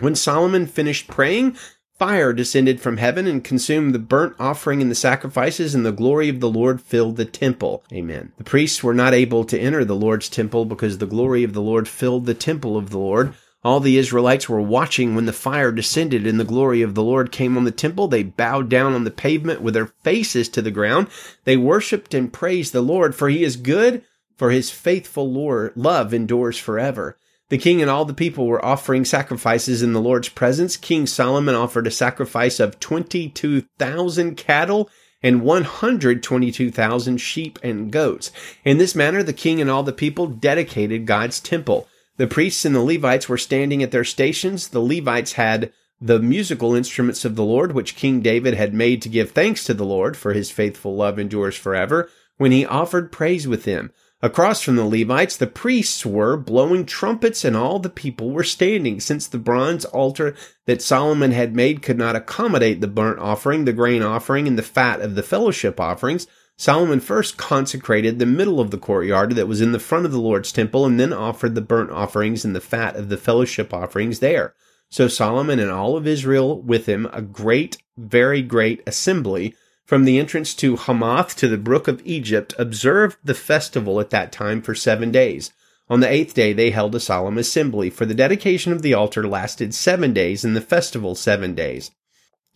When 0.00 0.14
Solomon 0.14 0.66
finished 0.66 1.08
praying, 1.08 1.56
Fire 1.98 2.32
descended 2.32 2.80
from 2.80 2.98
heaven 2.98 3.26
and 3.26 3.42
consumed 3.42 3.92
the 3.92 3.98
burnt 3.98 4.36
offering 4.38 4.80
and 4.80 4.88
the 4.88 4.94
sacrifices, 4.94 5.74
and 5.74 5.84
the 5.84 5.90
glory 5.90 6.28
of 6.28 6.38
the 6.38 6.48
Lord 6.48 6.80
filled 6.80 7.16
the 7.16 7.24
temple. 7.24 7.82
Amen. 7.92 8.32
The 8.38 8.44
priests 8.44 8.84
were 8.84 8.94
not 8.94 9.14
able 9.14 9.44
to 9.44 9.58
enter 9.58 9.84
the 9.84 9.96
Lord's 9.96 10.28
temple 10.28 10.64
because 10.64 10.98
the 10.98 11.06
glory 11.06 11.42
of 11.42 11.54
the 11.54 11.60
Lord 11.60 11.88
filled 11.88 12.26
the 12.26 12.34
temple 12.34 12.76
of 12.76 12.90
the 12.90 12.98
Lord. 12.98 13.34
All 13.64 13.80
the 13.80 13.98
Israelites 13.98 14.48
were 14.48 14.60
watching 14.60 15.16
when 15.16 15.26
the 15.26 15.32
fire 15.32 15.72
descended 15.72 16.24
and 16.24 16.38
the 16.38 16.44
glory 16.44 16.82
of 16.82 16.94
the 16.94 17.02
Lord 17.02 17.32
came 17.32 17.56
on 17.56 17.64
the 17.64 17.72
temple. 17.72 18.06
They 18.06 18.22
bowed 18.22 18.68
down 18.68 18.92
on 18.92 19.02
the 19.02 19.10
pavement 19.10 19.60
with 19.60 19.74
their 19.74 19.92
faces 20.04 20.48
to 20.50 20.62
the 20.62 20.70
ground. 20.70 21.08
They 21.42 21.56
worshiped 21.56 22.14
and 22.14 22.32
praised 22.32 22.72
the 22.72 22.80
Lord, 22.80 23.16
for 23.16 23.28
he 23.28 23.42
is 23.42 23.56
good, 23.56 24.04
for 24.36 24.52
his 24.52 24.70
faithful 24.70 25.30
Lord 25.32 25.72
love 25.74 26.14
endures 26.14 26.58
forever. 26.58 27.18
The 27.50 27.58
king 27.58 27.80
and 27.80 27.90
all 27.90 28.04
the 28.04 28.12
people 28.12 28.46
were 28.46 28.64
offering 28.64 29.04
sacrifices 29.04 29.82
in 29.82 29.94
the 29.94 30.00
Lord's 30.00 30.28
presence. 30.28 30.76
King 30.76 31.06
Solomon 31.06 31.54
offered 31.54 31.86
a 31.86 31.90
sacrifice 31.90 32.60
of 32.60 32.78
22,000 32.78 34.36
cattle 34.36 34.90
and 35.22 35.42
122,000 35.42 37.16
sheep 37.16 37.58
and 37.62 37.90
goats. 37.90 38.30
In 38.64 38.78
this 38.78 38.94
manner, 38.94 39.22
the 39.22 39.32
king 39.32 39.60
and 39.60 39.70
all 39.70 39.82
the 39.82 39.92
people 39.92 40.26
dedicated 40.26 41.06
God's 41.06 41.40
temple. 41.40 41.88
The 42.18 42.26
priests 42.26 42.64
and 42.64 42.74
the 42.74 42.82
Levites 42.82 43.28
were 43.28 43.38
standing 43.38 43.82
at 43.82 43.92
their 43.92 44.04
stations. 44.04 44.68
The 44.68 44.82
Levites 44.82 45.32
had 45.32 45.72
the 46.00 46.20
musical 46.20 46.74
instruments 46.74 47.24
of 47.24 47.34
the 47.34 47.44
Lord, 47.44 47.72
which 47.72 47.96
King 47.96 48.20
David 48.20 48.54
had 48.54 48.74
made 48.74 49.02
to 49.02 49.08
give 49.08 49.30
thanks 49.30 49.64
to 49.64 49.74
the 49.74 49.86
Lord, 49.86 50.16
for 50.16 50.32
his 50.32 50.50
faithful 50.50 50.94
love 50.94 51.18
endures 51.18 51.56
forever, 51.56 52.08
when 52.36 52.52
he 52.52 52.64
offered 52.66 53.10
praise 53.10 53.48
with 53.48 53.64
them. 53.64 53.90
Across 54.20 54.62
from 54.62 54.74
the 54.74 54.84
Levites, 54.84 55.36
the 55.36 55.46
priests 55.46 56.04
were 56.04 56.36
blowing 56.36 56.84
trumpets 56.84 57.44
and 57.44 57.56
all 57.56 57.78
the 57.78 57.88
people 57.88 58.30
were 58.30 58.42
standing. 58.42 58.98
Since 58.98 59.28
the 59.28 59.38
bronze 59.38 59.84
altar 59.84 60.34
that 60.66 60.82
Solomon 60.82 61.30
had 61.30 61.54
made 61.54 61.82
could 61.82 61.98
not 61.98 62.16
accommodate 62.16 62.80
the 62.80 62.88
burnt 62.88 63.20
offering, 63.20 63.64
the 63.64 63.72
grain 63.72 64.02
offering, 64.02 64.48
and 64.48 64.58
the 64.58 64.62
fat 64.62 65.00
of 65.00 65.14
the 65.14 65.22
fellowship 65.22 65.78
offerings, 65.78 66.26
Solomon 66.56 66.98
first 66.98 67.36
consecrated 67.36 68.18
the 68.18 68.26
middle 68.26 68.58
of 68.58 68.72
the 68.72 68.78
courtyard 68.78 69.36
that 69.36 69.46
was 69.46 69.60
in 69.60 69.70
the 69.70 69.78
front 69.78 70.04
of 70.04 70.10
the 70.10 70.20
Lord's 70.20 70.50
temple 70.50 70.84
and 70.84 70.98
then 70.98 71.12
offered 71.12 71.54
the 71.54 71.60
burnt 71.60 71.92
offerings 71.92 72.44
and 72.44 72.56
the 72.56 72.60
fat 72.60 72.96
of 72.96 73.10
the 73.10 73.16
fellowship 73.16 73.72
offerings 73.72 74.18
there. 74.18 74.52
So 74.90 75.06
Solomon 75.06 75.60
and 75.60 75.70
all 75.70 75.96
of 75.96 76.08
Israel 76.08 76.60
with 76.60 76.86
him, 76.86 77.08
a 77.12 77.22
great, 77.22 77.76
very 77.96 78.42
great 78.42 78.82
assembly, 78.88 79.54
from 79.88 80.04
the 80.04 80.18
entrance 80.18 80.52
to 80.52 80.76
Hamath 80.76 81.34
to 81.36 81.48
the 81.48 81.56
brook 81.56 81.88
of 81.88 82.02
Egypt 82.04 82.54
observed 82.58 83.16
the 83.24 83.32
festival 83.32 84.00
at 84.00 84.10
that 84.10 84.30
time 84.30 84.60
for 84.60 84.74
seven 84.74 85.10
days. 85.10 85.50
On 85.88 86.00
the 86.00 86.12
eighth 86.12 86.34
day 86.34 86.52
they 86.52 86.72
held 86.72 86.94
a 86.94 87.00
solemn 87.00 87.38
assembly, 87.38 87.88
for 87.88 88.04
the 88.04 88.12
dedication 88.12 88.70
of 88.70 88.82
the 88.82 88.92
altar 88.92 89.26
lasted 89.26 89.72
seven 89.72 90.12
days, 90.12 90.44
and 90.44 90.54
the 90.54 90.60
festival 90.60 91.14
seven 91.14 91.54
days. 91.54 91.90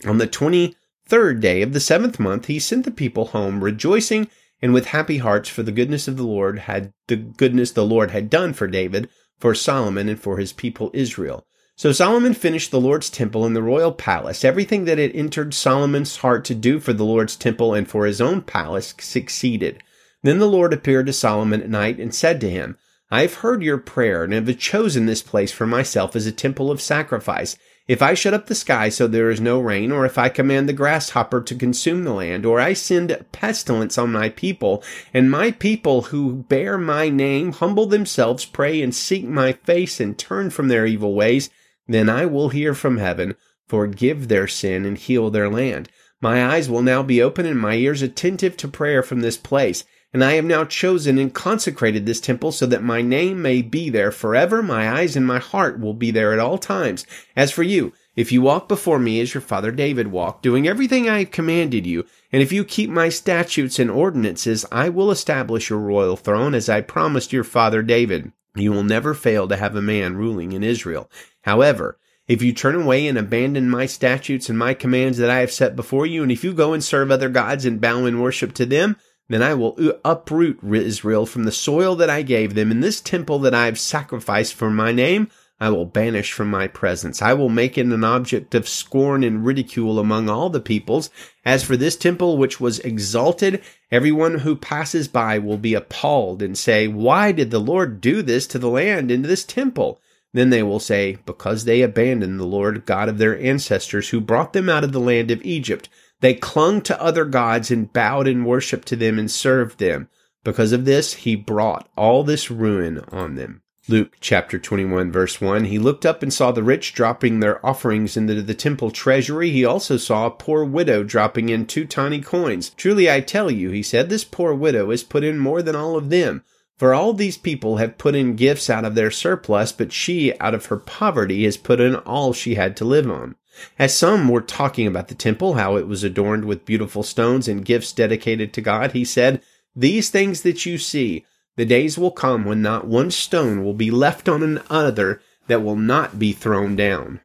On 0.05 0.18
the 0.18 0.27
twenty 0.27 0.77
third 1.09 1.40
day 1.40 1.62
of 1.62 1.73
the 1.73 1.81
seventh 1.81 2.21
month 2.21 2.49
he 2.49 2.59
sent 2.59 2.85
the 2.85 2.90
people 2.90 3.25
home, 3.29 3.64
rejoicing 3.64 4.29
and 4.61 4.75
with 4.75 4.88
happy 4.88 5.16
hearts 5.16 5.49
for 5.49 5.62
the 5.62 5.73
goodness 5.73 6.07
of 6.07 6.18
the 6.18 6.27
Lord 6.27 6.59
had 6.59 6.92
the 7.09 7.16
goodness 7.16 7.73
the 7.73 7.87
Lord 7.87 8.11
had 8.11 8.29
done 8.29 8.53
for 8.53 8.66
David, 8.66 9.09
for 9.38 9.55
Solomon, 9.55 10.11
and 10.11 10.21
for 10.21 10.37
his 10.37 10.53
people 10.53 10.90
Israel. 10.92 11.47
So 11.75 11.91
Solomon 11.91 12.35
finished 12.35 12.71
the 12.71 12.81
Lord's 12.81 13.11
temple 13.11 13.45
and 13.45 13.57
the 13.57 13.63
royal 13.63 13.93
palace. 13.93 14.45
Everything 14.45 14.85
that 14.85 14.99
had 14.99 15.11
entered 15.15 15.55
Solomon's 15.55 16.19
heart 16.19 16.45
to 16.45 16.55
do 16.55 16.79
for 16.79 16.93
the 16.93 17.05
Lord's 17.05 17.35
temple 17.35 17.75
and 17.75 17.89
for 17.89 18.07
his 18.07 18.21
own 18.21 18.43
palace 18.43 18.95
succeeded. 18.99 19.83
Then 20.23 20.39
the 20.39 20.47
Lord 20.47 20.73
appeared 20.73 21.07
to 21.07 21.13
Solomon 21.13 21.63
at 21.63 21.71
night 21.71 21.99
and 21.99 22.15
said 22.15 22.41
to 22.43 22.51
him, 22.51 22.77
I 23.11 23.23
have 23.23 23.35
heard 23.35 23.63
your 23.63 23.79
prayer 23.79 24.23
and 24.23 24.33
have 24.33 24.59
chosen 24.59 25.07
this 25.07 25.23
place 25.23 25.51
for 25.51 25.67
myself 25.67 26.15
as 26.15 26.27
a 26.27 26.33
temple 26.33 26.71
of 26.71 26.81
sacrifice. 26.81 27.57
If 27.89 28.01
I 28.01 28.15
shut 28.15 28.33
up 28.33 28.47
the 28.47 28.55
sky 28.55 28.89
so 28.89 29.09
there 29.09 29.29
is 29.29 29.41
no 29.41 29.59
rain, 29.59 29.91
or 29.91 30.07
if 30.07 30.17
I 30.17 30.29
command 30.29 30.69
the 30.69 30.73
grasshopper 30.73 31.43
to 31.43 31.55
consume 31.55 32.05
the 32.05 32.13
land, 32.15 32.47
or 32.47 32.61
I 32.61 32.75
send 32.75 33.27
pestilence 33.33 33.99
on 33.99 34.13
my 34.13 34.29
people, 34.29 34.85
and 35.13 35.31
my 35.31 35.51
people 35.51 36.03
who 36.03 36.45
bear 36.45 36.79
my 36.79 37.09
name 37.09 37.53
humble 37.53 37.87
themselves, 37.87 38.45
pray 38.45 38.81
and 38.81 38.95
seek 38.95 39.25
my 39.25 39.53
face 39.53 39.99
and 39.99 40.17
turn 40.17 40.51
from 40.51 40.69
their 40.69 40.87
evil 40.87 41.15
ways, 41.15 41.51
then 41.92 42.09
I 42.09 42.26
will 42.26 42.50
hear 42.50 42.74
from 42.74 42.98
heaven, 42.98 43.35
forgive 43.68 44.28
their 44.28 44.46
sin, 44.46 44.85
and 44.85 44.98
heal 44.98 45.31
their 45.31 45.48
land. 45.48 45.88
My 46.20 46.46
eyes 46.46 46.70
will 46.70 46.83
now 46.83 47.02
be 47.02 47.20
open 47.20 47.46
and 47.46 47.59
my 47.59 47.74
ears 47.74 48.00
attentive 48.00 48.57
to 48.59 48.68
prayer 48.68 49.02
from 49.02 49.20
this 49.20 49.37
place. 49.37 49.85
And 50.14 50.22
I 50.22 50.35
have 50.35 50.44
now 50.44 50.64
chosen 50.64 51.18
and 51.18 51.33
consecrated 51.33 52.05
this 52.05 52.20
temple 52.20 52.52
so 52.52 52.66
that 52.66 52.83
my 52.83 53.00
name 53.00 53.40
may 53.40 53.62
be 53.62 53.88
there 53.88 54.12
forever. 54.12 54.62
My 54.62 54.90
eyes 54.90 55.16
and 55.16 55.26
my 55.26 55.38
heart 55.38 55.81
will 55.81 55.94
be 55.94 56.11
there 56.11 56.33
at 56.33 56.38
all 56.38 56.59
times. 56.59 57.07
As 57.35 57.50
for 57.50 57.62
you, 57.62 57.92
if 58.14 58.31
you 58.31 58.42
walk 58.42 58.68
before 58.68 58.98
me 58.98 59.20
as 59.20 59.33
your 59.33 59.40
father 59.40 59.72
David 59.72 60.09
walked, 60.09 60.42
doing 60.42 60.68
everything 60.68 61.09
I 61.09 61.20
have 61.20 61.31
commanded 61.31 61.87
you, 61.87 62.05
and 62.31 62.42
if 62.42 62.52
you 62.52 62.62
keep 62.62 62.90
my 62.90 63.09
statutes 63.09 63.78
and 63.78 63.90
ordinances, 63.90 64.66
I 64.70 64.90
will 64.90 65.11
establish 65.11 65.70
your 65.70 65.78
royal 65.78 66.16
throne 66.16 66.55
as 66.55 66.68
I 66.68 66.83
promised 66.83 67.33
your 67.33 67.44
father 67.44 67.83
David. 67.83 68.33
You 68.55 68.73
will 68.73 68.85
never 68.85 69.15
fail 69.15 69.49
to 69.49 69.57
have 69.57 69.75
a 69.77 69.83
man 69.83 70.17
ruling 70.17 70.53
in 70.53 70.62
Israel. 70.62 71.11
However, 71.43 71.99
if 72.29 72.43
you 72.43 72.53
turn 72.53 72.75
away 72.75 73.09
and 73.09 73.19
abandon 73.19 73.69
my 73.69 73.87
statutes 73.87 74.49
and 74.49 74.59
my 74.59 74.75
commands 74.75 75.19
that 75.19 75.31
I 75.31 75.38
have 75.38 75.51
set 75.51 75.75
before 75.75 76.07
you, 76.07 76.23
and 76.23 76.31
if 76.31 76.45
you 76.45 76.53
go 76.53 76.73
and 76.73 76.83
serve 76.85 77.11
other 77.11 77.29
gods 77.29 77.65
and 77.65 77.81
bow 77.81 78.05
in 78.05 78.21
worship 78.21 78.53
to 78.55 78.67
them, 78.67 78.97
then 79.29 79.43
I 79.43 79.55
will 79.55 79.77
uproot 80.05 80.62
Israel 80.62 81.27
from 81.27 81.45
the 81.45 81.53
soil 81.53 81.97
that 81.97 82.11
I 82.11 82.23
gave 82.23 82.55
them, 82.55 82.71
and 82.71 82.83
this 82.83 83.01
temple 83.01 83.38
that 83.41 83.55
I 83.55 83.67
have 83.67 83.79
sacrificed 83.79 84.55
for 84.55 84.71
my 84.71 84.93
name, 84.93 85.31
I 85.62 85.70
will 85.70 85.87
banish 85.87 86.33
from 86.33 86.51
my 86.51 86.66
presence. 86.66 87.22
I 87.22 87.35
will 87.35 87.48
make 87.48 87.79
it 87.79 87.87
an 87.87 88.03
object 88.03 88.53
of 88.57 88.68
scorn 88.68 89.22
and 89.22 89.46
ridicule 89.46 90.01
among 90.01 90.29
all 90.29 90.51
the 90.51 90.59
peoples. 90.61 91.09
As 91.44 91.62
for 91.62 91.77
this 91.77 91.94
temple 91.94 92.37
which 92.37 92.59
was 92.59 92.81
exalted, 92.81 93.62
everyone 93.88 94.38
who 94.38 94.57
passes 94.57 95.07
by 95.07 95.38
will 95.38 95.59
be 95.59 95.75
appalled 95.75 96.42
and 96.42 96.59
say, 96.59 96.88
Why 96.88 97.31
did 97.31 97.53
the 97.53 97.61
Lord 97.61 98.01
do 98.01 98.22
this 98.22 98.48
to 98.48 98.59
the 98.59 98.68
land 98.68 99.12
and 99.12 99.22
to 99.22 99.29
this 99.29 99.44
temple? 99.44 100.01
Then 100.33 100.51
they 100.51 100.64
will 100.64 100.81
say, 100.81 101.18
Because 101.27 101.64
they 101.64 101.83
abandoned 101.83 102.40
the 102.40 102.44
Lord 102.44 102.85
God 102.85 103.09
of 103.09 103.18
their 103.18 103.38
ancestors 103.38 104.09
who 104.09 104.20
brought 104.20 104.55
them 104.55 104.68
out 104.68 104.83
of 104.83 104.90
the 104.90 104.98
land 104.98 105.31
of 105.31 105.44
Egypt. 105.44 105.88
They 106.18 106.35
clung 106.35 106.81
to 106.83 107.01
other 107.01 107.25
gods 107.25 107.70
and 107.70 107.92
bowed 107.92 108.27
in 108.27 108.44
worship 108.44 108.85
to 108.87 108.96
them 108.96 109.16
and 109.16 109.31
served 109.31 109.79
them. 109.79 110.09
Because 110.42 110.72
of 110.72 110.87
this, 110.87 111.12
he 111.12 111.37
brought 111.37 111.88
all 111.96 112.25
this 112.25 112.51
ruin 112.51 112.98
on 113.12 113.37
them. 113.37 113.62
Luke 113.88 114.16
chapter 114.21 114.61
21 114.61 115.11
verse 115.11 115.40
1, 115.40 115.64
he 115.64 115.77
looked 115.77 116.07
up 116.07 116.23
and 116.23 116.33
saw 116.33 116.53
the 116.53 116.62
rich 116.62 116.95
dropping 116.95 117.40
their 117.40 117.64
offerings 117.66 118.16
into 118.16 118.40
the 118.40 118.55
temple 118.55 118.92
treasury. 118.92 119.51
He 119.51 119.64
also 119.64 119.97
saw 119.97 120.27
a 120.27 120.31
poor 120.31 120.64
widow 120.64 121.03
dropping 121.03 121.49
in 121.49 121.66
two 121.66 121.85
tiny 121.85 122.21
coins. 122.21 122.71
Truly 122.71 123.11
I 123.11 123.21
tell 123.21 123.51
you, 123.51 123.71
he 123.71 123.83
said, 123.83 124.09
this 124.09 124.23
poor 124.23 124.55
widow 124.55 124.90
has 124.90 125.03
put 125.03 125.25
in 125.25 125.40
more 125.40 125.62
than 125.62 125.75
all 125.75 125.97
of 125.97 126.11
them 126.11 126.45
For 126.79 126.95
all 126.95 127.12
these 127.12 127.37
people 127.37 127.79
have 127.79 127.99
put 127.99 128.14
in 128.14 128.37
gifts 128.37 128.71
out 128.71 128.85
of 128.85 128.95
their 128.95 129.11
surplus, 129.11 129.73
but 129.73 129.92
she, 129.92 130.38
out 130.38 130.55
of 130.55 130.66
her 130.66 130.77
poverty, 130.77 131.45
has 131.45 131.57
put 131.57 131.81
in 131.81 131.97
all 131.97 132.33
she 132.33 132.55
had 132.55 132.77
to 132.77 132.85
live 132.85 133.11
on. 133.11 133.35
As 133.81 133.97
some 133.97 134.29
were 134.29 134.40
talking 134.40 134.87
about 134.87 135.09
the 135.09 135.14
temple, 135.16 135.55
how 135.55 135.77
it 135.77 135.88
was 135.88 136.05
adorned 136.05 136.45
with 136.45 136.64
beautiful 136.64 137.03
stones 137.03 137.49
and 137.49 137.64
gifts 137.64 137.92
dedicated 137.92 138.53
to 138.53 138.61
God, 138.61 138.92
he 138.92 139.05
said, 139.05 139.42
These 139.75 140.11
things 140.11 140.42
that 140.42 140.64
you 140.66 140.79
see, 140.79 141.25
the 141.57 141.65
days 141.65 141.99
will 141.99 142.11
come 142.11 142.45
when 142.45 142.62
not 142.62 142.87
one 142.87 143.11
stone 143.11 143.65
will 143.65 143.75
be 143.75 143.91
left 143.91 144.29
on 144.29 144.43
another 144.43 145.21
that 145.49 145.62
will 145.62 145.77
not 145.77 146.19
be 146.19 146.33
thrown 146.33 146.77
down. 146.77 147.21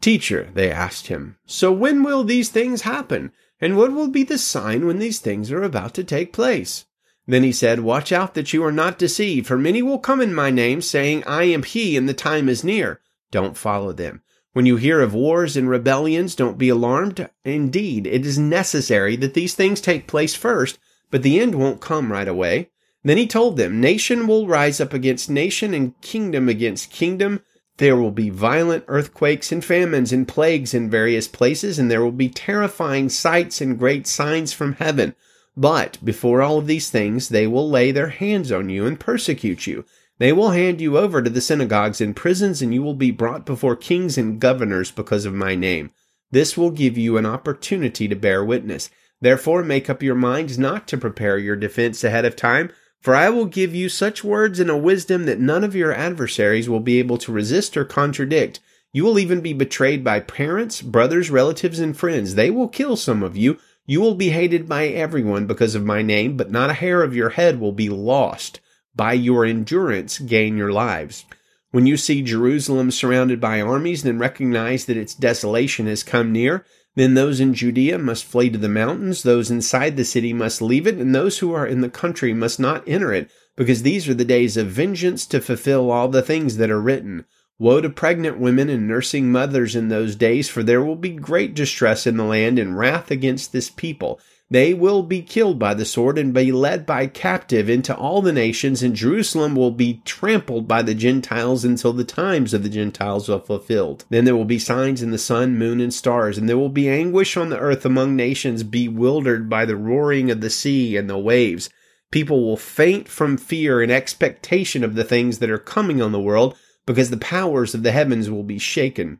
Teacher, 0.00 0.48
they 0.54 0.70
asked 0.70 1.08
him, 1.08 1.36
so 1.46 1.72
when 1.72 2.02
will 2.02 2.22
these 2.22 2.48
things 2.48 2.82
happen? 2.82 3.32
And 3.60 3.76
what 3.76 3.92
will 3.92 4.08
be 4.08 4.22
the 4.22 4.38
sign 4.38 4.86
when 4.86 4.98
these 4.98 5.18
things 5.18 5.50
are 5.50 5.62
about 5.62 5.94
to 5.94 6.04
take 6.04 6.32
place? 6.32 6.84
Then 7.26 7.42
he 7.42 7.52
said, 7.52 7.80
Watch 7.80 8.12
out 8.12 8.34
that 8.34 8.52
you 8.52 8.62
are 8.62 8.72
not 8.72 8.98
deceived, 8.98 9.46
for 9.46 9.58
many 9.58 9.82
will 9.82 9.98
come 9.98 10.20
in 10.20 10.34
my 10.34 10.50
name, 10.50 10.80
saying, 10.80 11.24
I 11.24 11.44
am 11.44 11.62
he, 11.62 11.96
and 11.96 12.08
the 12.08 12.14
time 12.14 12.48
is 12.48 12.62
near. 12.62 13.00
Don't 13.30 13.56
follow 13.56 13.92
them. 13.92 14.22
When 14.52 14.66
you 14.66 14.76
hear 14.76 15.00
of 15.00 15.12
wars 15.12 15.56
and 15.56 15.68
rebellions, 15.68 16.34
don't 16.34 16.58
be 16.58 16.68
alarmed. 16.68 17.28
Indeed, 17.44 18.06
it 18.06 18.24
is 18.24 18.38
necessary 18.38 19.16
that 19.16 19.34
these 19.34 19.54
things 19.54 19.80
take 19.80 20.06
place 20.06 20.34
first, 20.34 20.78
but 21.10 21.22
the 21.22 21.40
end 21.40 21.54
won't 21.54 21.80
come 21.80 22.12
right 22.12 22.28
away. 22.28 22.70
Then 23.04 23.18
he 23.18 23.26
told 23.26 23.56
them, 23.56 23.80
Nation 23.80 24.26
will 24.26 24.46
rise 24.46 24.80
up 24.80 24.92
against 24.92 25.30
nation, 25.30 25.74
and 25.74 26.00
kingdom 26.00 26.48
against 26.48 26.90
kingdom. 26.90 27.42
There 27.78 27.96
will 27.96 28.10
be 28.10 28.30
violent 28.30 28.84
earthquakes 28.88 29.52
and 29.52 29.64
famines 29.64 30.12
and 30.12 30.26
plagues 30.26 30.72
in 30.72 30.90
various 30.90 31.28
places, 31.28 31.78
and 31.78 31.90
there 31.90 32.02
will 32.02 32.12
be 32.12 32.28
terrifying 32.28 33.08
sights 33.08 33.60
and 33.60 33.78
great 33.78 34.06
signs 34.06 34.52
from 34.52 34.74
heaven. 34.74 35.14
But 35.56 35.98
before 36.04 36.42
all 36.42 36.58
of 36.58 36.66
these 36.66 36.90
things, 36.90 37.28
they 37.28 37.46
will 37.46 37.68
lay 37.68 37.92
their 37.92 38.08
hands 38.08 38.50
on 38.50 38.68
you 38.68 38.86
and 38.86 38.98
persecute 38.98 39.66
you. 39.66 39.84
They 40.18 40.32
will 40.32 40.50
hand 40.50 40.80
you 40.80 40.96
over 40.96 41.22
to 41.22 41.30
the 41.30 41.40
synagogues 41.40 42.00
and 42.00 42.16
prisons, 42.16 42.62
and 42.62 42.72
you 42.72 42.82
will 42.82 42.94
be 42.94 43.10
brought 43.10 43.44
before 43.44 43.76
kings 43.76 44.16
and 44.16 44.40
governors 44.40 44.90
because 44.90 45.26
of 45.26 45.34
my 45.34 45.54
name. 45.54 45.90
This 46.30 46.56
will 46.56 46.70
give 46.70 46.98
you 46.98 47.18
an 47.18 47.26
opportunity 47.26 48.08
to 48.08 48.16
bear 48.16 48.44
witness. 48.44 48.90
Therefore, 49.20 49.62
make 49.62 49.88
up 49.88 50.02
your 50.02 50.14
minds 50.14 50.58
not 50.58 50.88
to 50.88 50.98
prepare 50.98 51.38
your 51.38 51.56
defense 51.56 52.02
ahead 52.02 52.24
of 52.24 52.36
time, 52.36 52.70
for 53.06 53.14
I 53.14 53.30
will 53.30 53.46
give 53.46 53.72
you 53.72 53.88
such 53.88 54.24
words 54.24 54.58
and 54.58 54.68
a 54.68 54.76
wisdom 54.76 55.26
that 55.26 55.38
none 55.38 55.62
of 55.62 55.76
your 55.76 55.94
adversaries 55.94 56.68
will 56.68 56.80
be 56.80 56.98
able 56.98 57.18
to 57.18 57.30
resist 57.30 57.76
or 57.76 57.84
contradict. 57.84 58.58
You 58.92 59.04
will 59.04 59.20
even 59.20 59.40
be 59.40 59.52
betrayed 59.52 60.02
by 60.02 60.18
parents, 60.18 60.82
brothers, 60.82 61.30
relatives, 61.30 61.78
and 61.78 61.96
friends. 61.96 62.34
They 62.34 62.50
will 62.50 62.66
kill 62.66 62.96
some 62.96 63.22
of 63.22 63.36
you 63.36 63.58
you 63.88 64.00
will 64.00 64.16
be 64.16 64.30
hated 64.30 64.68
by 64.68 64.88
everyone 64.88 65.46
because 65.46 65.76
of 65.76 65.84
my 65.84 66.02
name, 66.02 66.36
but 66.36 66.50
not 66.50 66.70
a 66.70 66.74
hair 66.74 67.04
of 67.04 67.14
your 67.14 67.30
head 67.30 67.60
will 67.60 67.72
be 67.72 67.88
lost. 67.88 68.60
By 68.96 69.12
your 69.12 69.44
endurance, 69.44 70.18
gain 70.18 70.56
your 70.56 70.72
lives. 70.72 71.24
When 71.70 71.86
you 71.86 71.96
see 71.96 72.22
Jerusalem 72.22 72.90
surrounded 72.90 73.40
by 73.40 73.60
armies, 73.60 74.02
then 74.02 74.18
recognize 74.18 74.86
that 74.86 74.96
its 74.96 75.14
desolation 75.14 75.86
has 75.86 76.02
come 76.02 76.32
near. 76.32 76.64
Then 76.96 77.12
those 77.12 77.40
in 77.40 77.52
Judea 77.52 77.98
must 77.98 78.24
flee 78.24 78.48
to 78.48 78.58
the 78.58 78.70
mountains, 78.70 79.22
those 79.22 79.50
inside 79.50 79.96
the 79.96 80.04
city 80.04 80.32
must 80.32 80.62
leave 80.62 80.86
it, 80.86 80.96
and 80.96 81.14
those 81.14 81.38
who 81.38 81.52
are 81.52 81.66
in 81.66 81.82
the 81.82 81.90
country 81.90 82.32
must 82.32 82.58
not 82.58 82.82
enter 82.88 83.12
it, 83.12 83.30
because 83.54 83.82
these 83.82 84.08
are 84.08 84.14
the 84.14 84.24
days 84.24 84.56
of 84.56 84.68
vengeance 84.68 85.26
to 85.26 85.42
fulfill 85.42 85.90
all 85.90 86.08
the 86.08 86.22
things 86.22 86.56
that 86.56 86.70
are 86.70 86.80
written. 86.80 87.26
Woe 87.58 87.82
to 87.82 87.90
pregnant 87.90 88.38
women 88.38 88.70
and 88.70 88.88
nursing 88.88 89.30
mothers 89.30 89.76
in 89.76 89.88
those 89.88 90.16
days, 90.16 90.48
for 90.48 90.62
there 90.62 90.82
will 90.82 90.96
be 90.96 91.10
great 91.10 91.54
distress 91.54 92.06
in 92.06 92.16
the 92.16 92.24
land 92.24 92.58
and 92.58 92.78
wrath 92.78 93.10
against 93.10 93.52
this 93.52 93.68
people. 93.68 94.18
They 94.48 94.74
will 94.74 95.02
be 95.02 95.22
killed 95.22 95.58
by 95.58 95.74
the 95.74 95.84
sword 95.84 96.18
and 96.18 96.32
be 96.32 96.52
led 96.52 96.86
by 96.86 97.08
captive 97.08 97.68
into 97.68 97.96
all 97.96 98.22
the 98.22 98.32
nations, 98.32 98.80
and 98.80 98.94
Jerusalem 98.94 99.56
will 99.56 99.72
be 99.72 100.02
trampled 100.04 100.68
by 100.68 100.82
the 100.82 100.94
Gentiles 100.94 101.64
until 101.64 101.92
the 101.92 102.04
times 102.04 102.54
of 102.54 102.62
the 102.62 102.68
Gentiles 102.68 103.28
are 103.28 103.40
fulfilled. 103.40 104.04
Then 104.08 104.24
there 104.24 104.36
will 104.36 104.44
be 104.44 104.60
signs 104.60 105.02
in 105.02 105.10
the 105.10 105.18
sun, 105.18 105.58
moon, 105.58 105.80
and 105.80 105.92
stars, 105.92 106.38
and 106.38 106.48
there 106.48 106.58
will 106.58 106.68
be 106.68 106.88
anguish 106.88 107.36
on 107.36 107.50
the 107.50 107.58
earth 107.58 107.84
among 107.84 108.14
nations, 108.14 108.62
bewildered 108.62 109.50
by 109.50 109.64
the 109.64 109.76
roaring 109.76 110.30
of 110.30 110.40
the 110.40 110.50
sea 110.50 110.96
and 110.96 111.10
the 111.10 111.18
waves. 111.18 111.68
People 112.12 112.44
will 112.44 112.56
faint 112.56 113.08
from 113.08 113.36
fear 113.36 113.82
and 113.82 113.90
expectation 113.90 114.84
of 114.84 114.94
the 114.94 115.04
things 115.04 115.40
that 115.40 115.50
are 115.50 115.58
coming 115.58 116.00
on 116.00 116.12
the 116.12 116.20
world 116.20 116.56
because 116.86 117.10
the 117.10 117.16
powers 117.16 117.74
of 117.74 117.82
the 117.82 117.90
heavens 117.90 118.30
will 118.30 118.44
be 118.44 118.58
shaken. 118.58 119.18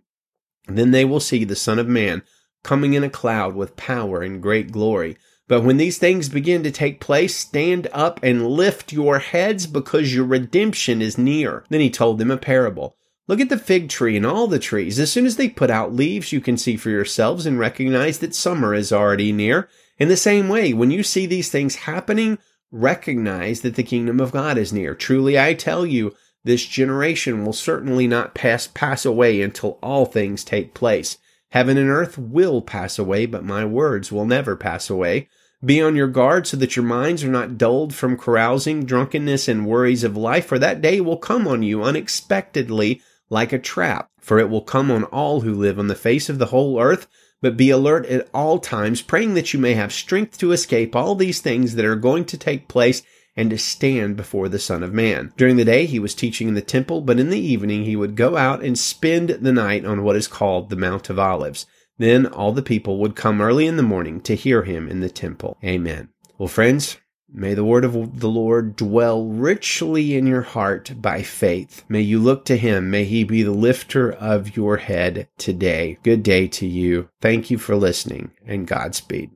Then 0.68 0.92
they 0.92 1.04
will 1.04 1.18
see 1.18 1.44
the 1.44 1.56
Son 1.56 1.80
of 1.80 1.88
Man 1.88 2.22
coming 2.66 2.94
in 2.94 3.04
a 3.04 3.08
cloud 3.08 3.54
with 3.54 3.76
power 3.76 4.22
and 4.22 4.42
great 4.42 4.72
glory. 4.72 5.16
But 5.46 5.62
when 5.62 5.76
these 5.76 5.98
things 5.98 6.28
begin 6.28 6.64
to 6.64 6.72
take 6.72 6.98
place, 6.98 7.36
stand 7.36 7.86
up 7.92 8.18
and 8.24 8.48
lift 8.48 8.92
your 8.92 9.20
heads 9.20 9.68
because 9.68 10.12
your 10.12 10.24
redemption 10.24 11.00
is 11.00 11.16
near. 11.16 11.62
Then 11.70 11.80
he 11.80 11.90
told 11.90 12.18
them 12.18 12.32
a 12.32 12.36
parable. 12.36 12.96
Look 13.28 13.38
at 13.38 13.50
the 13.50 13.56
fig 13.56 13.88
tree 13.88 14.16
and 14.16 14.26
all 14.26 14.48
the 14.48 14.58
trees. 14.58 14.98
As 14.98 15.12
soon 15.12 15.26
as 15.26 15.36
they 15.36 15.48
put 15.48 15.70
out 15.70 15.94
leaves, 15.94 16.32
you 16.32 16.40
can 16.40 16.56
see 16.56 16.76
for 16.76 16.90
yourselves 16.90 17.46
and 17.46 17.56
recognize 17.56 18.18
that 18.18 18.34
summer 18.34 18.74
is 18.74 18.92
already 18.92 19.30
near. 19.30 19.68
In 19.98 20.08
the 20.08 20.16
same 20.16 20.48
way, 20.48 20.72
when 20.72 20.90
you 20.90 21.04
see 21.04 21.24
these 21.24 21.48
things 21.48 21.76
happening, 21.76 22.36
recognize 22.72 23.60
that 23.60 23.76
the 23.76 23.84
kingdom 23.84 24.18
of 24.18 24.32
God 24.32 24.58
is 24.58 24.72
near. 24.72 24.96
Truly, 24.96 25.38
I 25.38 25.54
tell 25.54 25.86
you, 25.86 26.16
this 26.42 26.66
generation 26.66 27.44
will 27.44 27.52
certainly 27.52 28.08
not 28.08 28.34
pass, 28.34 28.66
pass 28.66 29.04
away 29.04 29.40
until 29.40 29.78
all 29.84 30.04
things 30.04 30.42
take 30.42 30.74
place. 30.74 31.18
Heaven 31.56 31.78
and 31.78 31.88
earth 31.88 32.18
will 32.18 32.60
pass 32.60 32.98
away, 32.98 33.24
but 33.24 33.42
my 33.42 33.64
words 33.64 34.12
will 34.12 34.26
never 34.26 34.56
pass 34.56 34.90
away. 34.90 35.30
Be 35.64 35.80
on 35.80 35.96
your 35.96 36.06
guard 36.06 36.46
so 36.46 36.58
that 36.58 36.76
your 36.76 36.84
minds 36.84 37.24
are 37.24 37.30
not 37.30 37.56
dulled 37.56 37.94
from 37.94 38.18
carousing, 38.18 38.84
drunkenness, 38.84 39.48
and 39.48 39.66
worries 39.66 40.04
of 40.04 40.18
life, 40.18 40.44
for 40.44 40.58
that 40.58 40.82
day 40.82 41.00
will 41.00 41.16
come 41.16 41.48
on 41.48 41.62
you 41.62 41.82
unexpectedly 41.82 43.00
like 43.30 43.54
a 43.54 43.58
trap. 43.58 44.10
For 44.18 44.38
it 44.38 44.50
will 44.50 44.60
come 44.60 44.90
on 44.90 45.04
all 45.04 45.40
who 45.40 45.54
live 45.54 45.78
on 45.78 45.88
the 45.88 45.94
face 45.94 46.28
of 46.28 46.38
the 46.38 46.52
whole 46.52 46.78
earth. 46.78 47.06
But 47.40 47.56
be 47.56 47.70
alert 47.70 48.04
at 48.04 48.28
all 48.34 48.58
times, 48.58 49.00
praying 49.00 49.32
that 49.32 49.54
you 49.54 49.58
may 49.58 49.72
have 49.72 49.94
strength 49.94 50.36
to 50.40 50.52
escape 50.52 50.94
all 50.94 51.14
these 51.14 51.40
things 51.40 51.76
that 51.76 51.86
are 51.86 51.96
going 51.96 52.26
to 52.26 52.36
take 52.36 52.68
place 52.68 53.02
and 53.36 53.50
to 53.50 53.58
stand 53.58 54.16
before 54.16 54.48
the 54.48 54.58
Son 54.58 54.82
of 54.82 54.92
Man. 54.92 55.32
During 55.36 55.56
the 55.56 55.64
day 55.64 55.86
he 55.86 55.98
was 55.98 56.14
teaching 56.14 56.48
in 56.48 56.54
the 56.54 56.62
temple, 56.62 57.00
but 57.00 57.20
in 57.20 57.30
the 57.30 57.38
evening 57.38 57.84
he 57.84 57.96
would 57.96 58.16
go 58.16 58.36
out 58.36 58.64
and 58.64 58.78
spend 58.78 59.30
the 59.30 59.52
night 59.52 59.84
on 59.84 60.02
what 60.02 60.16
is 60.16 60.28
called 60.28 60.70
the 60.70 60.76
Mount 60.76 61.10
of 61.10 61.18
Olives. 61.18 61.66
Then 61.98 62.26
all 62.26 62.52
the 62.52 62.62
people 62.62 62.98
would 62.98 63.16
come 63.16 63.40
early 63.40 63.66
in 63.66 63.76
the 63.76 63.82
morning 63.82 64.20
to 64.22 64.34
hear 64.34 64.62
him 64.62 64.88
in 64.88 65.00
the 65.00 65.10
temple. 65.10 65.56
Amen. 65.64 66.10
Well, 66.38 66.48
friends, 66.48 66.98
May 67.28 67.54
the 67.54 67.64
word 67.64 67.84
of 67.84 68.20
the 68.20 68.28
Lord 68.28 68.76
dwell 68.76 69.26
richly 69.26 70.16
in 70.16 70.26
your 70.26 70.42
heart 70.42 70.94
by 71.02 71.22
faith. 71.22 71.84
May 71.88 72.00
you 72.00 72.20
look 72.20 72.44
to 72.46 72.56
him. 72.56 72.88
May 72.88 73.04
he 73.04 73.24
be 73.24 73.42
the 73.42 73.50
lifter 73.50 74.12
of 74.12 74.56
your 74.56 74.76
head 74.76 75.28
today. 75.36 75.98
Good 76.04 76.22
day 76.22 76.46
to 76.48 76.66
you. 76.66 77.08
Thank 77.20 77.50
you 77.50 77.58
for 77.58 77.74
listening 77.74 78.30
and 78.46 78.66
Godspeed. 78.66 79.32